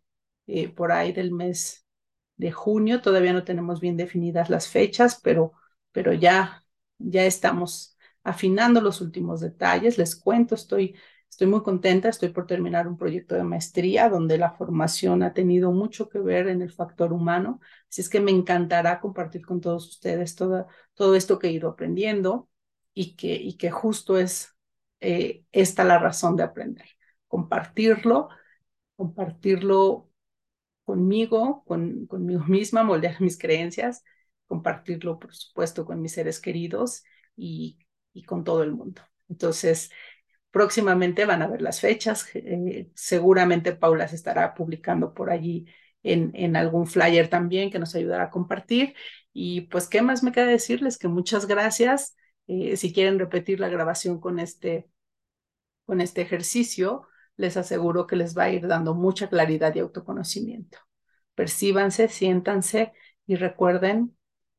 eh, 0.48 0.70
por 0.70 0.92
ahí 0.92 1.14
del 1.14 1.32
mes 1.32 1.86
de 2.38 2.52
junio. 2.52 3.02
Todavía 3.02 3.34
no 3.34 3.44
tenemos 3.46 3.80
bien 3.80 3.98
definidas 3.98 4.50
las 4.50 4.68
fechas, 4.68 5.20
pero, 5.24 5.54
pero 5.92 6.14
ya, 6.14 6.64
ya 6.98 7.26
estamos 7.26 7.98
afinando 8.24 8.82
los 8.82 9.02
últimos 9.02 9.40
detalles. 9.42 9.98
Les 9.98 10.16
cuento, 10.16 10.56
estoy 10.56 10.96
Estoy 11.36 11.48
muy 11.48 11.64
contenta, 11.64 12.08
estoy 12.08 12.30
por 12.30 12.48
terminar 12.48 12.88
un 12.88 12.98
proyecto 12.98 13.36
de 13.36 13.44
maestría 13.44 14.08
donde 14.08 14.38
la 14.38 14.52
formación 14.52 15.22
ha 15.22 15.34
tenido 15.34 15.74
mucho 15.74 16.08
que 16.08 16.20
ver 16.20 16.48
en 16.48 16.62
el 16.62 16.72
factor 16.72 17.12
humano. 17.12 17.60
Así 17.90 18.00
es 18.00 18.08
que 18.08 18.22
me 18.22 18.32
encantará 18.32 19.02
compartir 19.02 19.46
con 19.46 19.60
todos 19.60 19.86
ustedes 19.90 20.36
todo, 20.36 20.68
todo 20.94 21.14
esto 21.14 21.38
que 21.38 21.48
he 21.48 21.52
ido 21.52 21.68
aprendiendo 21.68 22.48
y 22.94 23.18
que, 23.18 23.34
y 23.36 23.58
que 23.58 23.70
justo 23.70 24.18
es 24.18 24.56
eh, 25.02 25.44
esta 25.52 25.84
la 25.84 26.00
razón 26.00 26.38
de 26.38 26.44
aprender. 26.44 26.88
Compartirlo, 27.28 28.30
compartirlo 28.96 30.10
conmigo, 30.86 31.66
con, 31.68 32.08
conmigo 32.08 32.46
misma, 32.46 32.84
moldear 32.84 33.20
mis 33.20 33.38
creencias, 33.38 34.06
compartirlo, 34.48 35.20
por 35.20 35.36
supuesto, 35.36 35.84
con 35.84 36.02
mis 36.02 36.14
seres 36.14 36.40
queridos 36.40 37.04
y, 37.36 37.80
y 38.14 38.24
con 38.24 38.46
todo 38.46 38.64
el 38.64 38.72
mundo. 38.72 39.02
Entonces, 39.28 39.92
Próximamente 40.56 41.26
van 41.26 41.42
a 41.42 41.48
ver 41.48 41.62
las 41.62 41.82
fechas. 41.82 42.30
Eh, 42.34 42.90
seguramente 42.96 43.76
Paula 43.76 44.08
se 44.08 44.16
estará 44.16 44.54
publicando 44.54 45.14
por 45.14 45.30
allí 45.30 45.66
en, 46.02 46.56
algún 46.56 46.88
flyer 46.88 47.28
también 47.30 47.70
que 47.70 47.78
nos 47.78 47.94
ayudará 47.94 48.24
a 48.26 48.30
compartir. 48.30 48.96
Y 49.34 49.64
pues, 49.64 49.90
¿qué 49.90 50.02
más 50.02 50.24
me 50.24 50.32
queda 50.32 50.46
decirles? 50.46 50.98
Que 50.98 51.10
muchas 51.10 51.46
gracias. 51.46 52.16
Eh, 52.48 52.78
si 52.78 52.94
quieren 52.94 53.20
repetir 53.20 53.60
la 53.60 53.68
grabación 53.68 54.22
con 54.22 54.40
este, 54.40 54.88
con 55.86 56.00
este 56.00 56.22
ejercicio, 56.22 57.06
les 57.36 57.58
aseguro 57.58 58.08
que 58.08 58.16
les 58.16 58.38
va 58.38 58.44
a 58.44 58.52
ir 58.52 58.66
dando 58.66 58.96
mucha 58.96 59.28
claridad 59.28 59.76
y 59.76 59.80
autoconocimiento. 59.80 60.78
Percíbanse, 61.34 62.08
siéntanse 62.08 62.94
y 63.28 63.36
recuerden, 63.36 64.16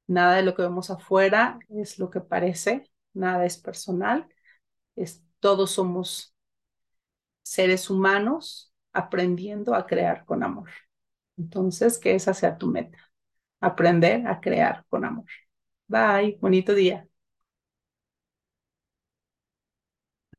nada 0.06 0.36
de 0.36 0.42
lo 0.42 0.54
que 0.54 0.60
vemos 0.60 0.90
afuera 0.90 1.58
es 1.70 1.98
lo 1.98 2.10
que 2.10 2.20
parece, 2.20 2.84
nada 3.14 3.46
es 3.46 3.56
personal, 3.56 4.28
es 4.94 5.25
todos 5.40 5.72
somos 5.72 6.34
seres 7.42 7.90
humanos 7.90 8.72
aprendiendo 8.92 9.74
a 9.74 9.86
crear 9.86 10.24
con 10.24 10.42
amor. 10.42 10.70
Entonces, 11.36 11.98
que 11.98 12.14
esa 12.14 12.34
sea 12.34 12.58
tu 12.58 12.66
meta, 12.68 12.98
aprender 13.60 14.26
a 14.26 14.40
crear 14.40 14.84
con 14.88 15.04
amor. 15.04 15.26
Bye, 15.88 16.38
bonito 16.40 16.74
día. 16.74 17.08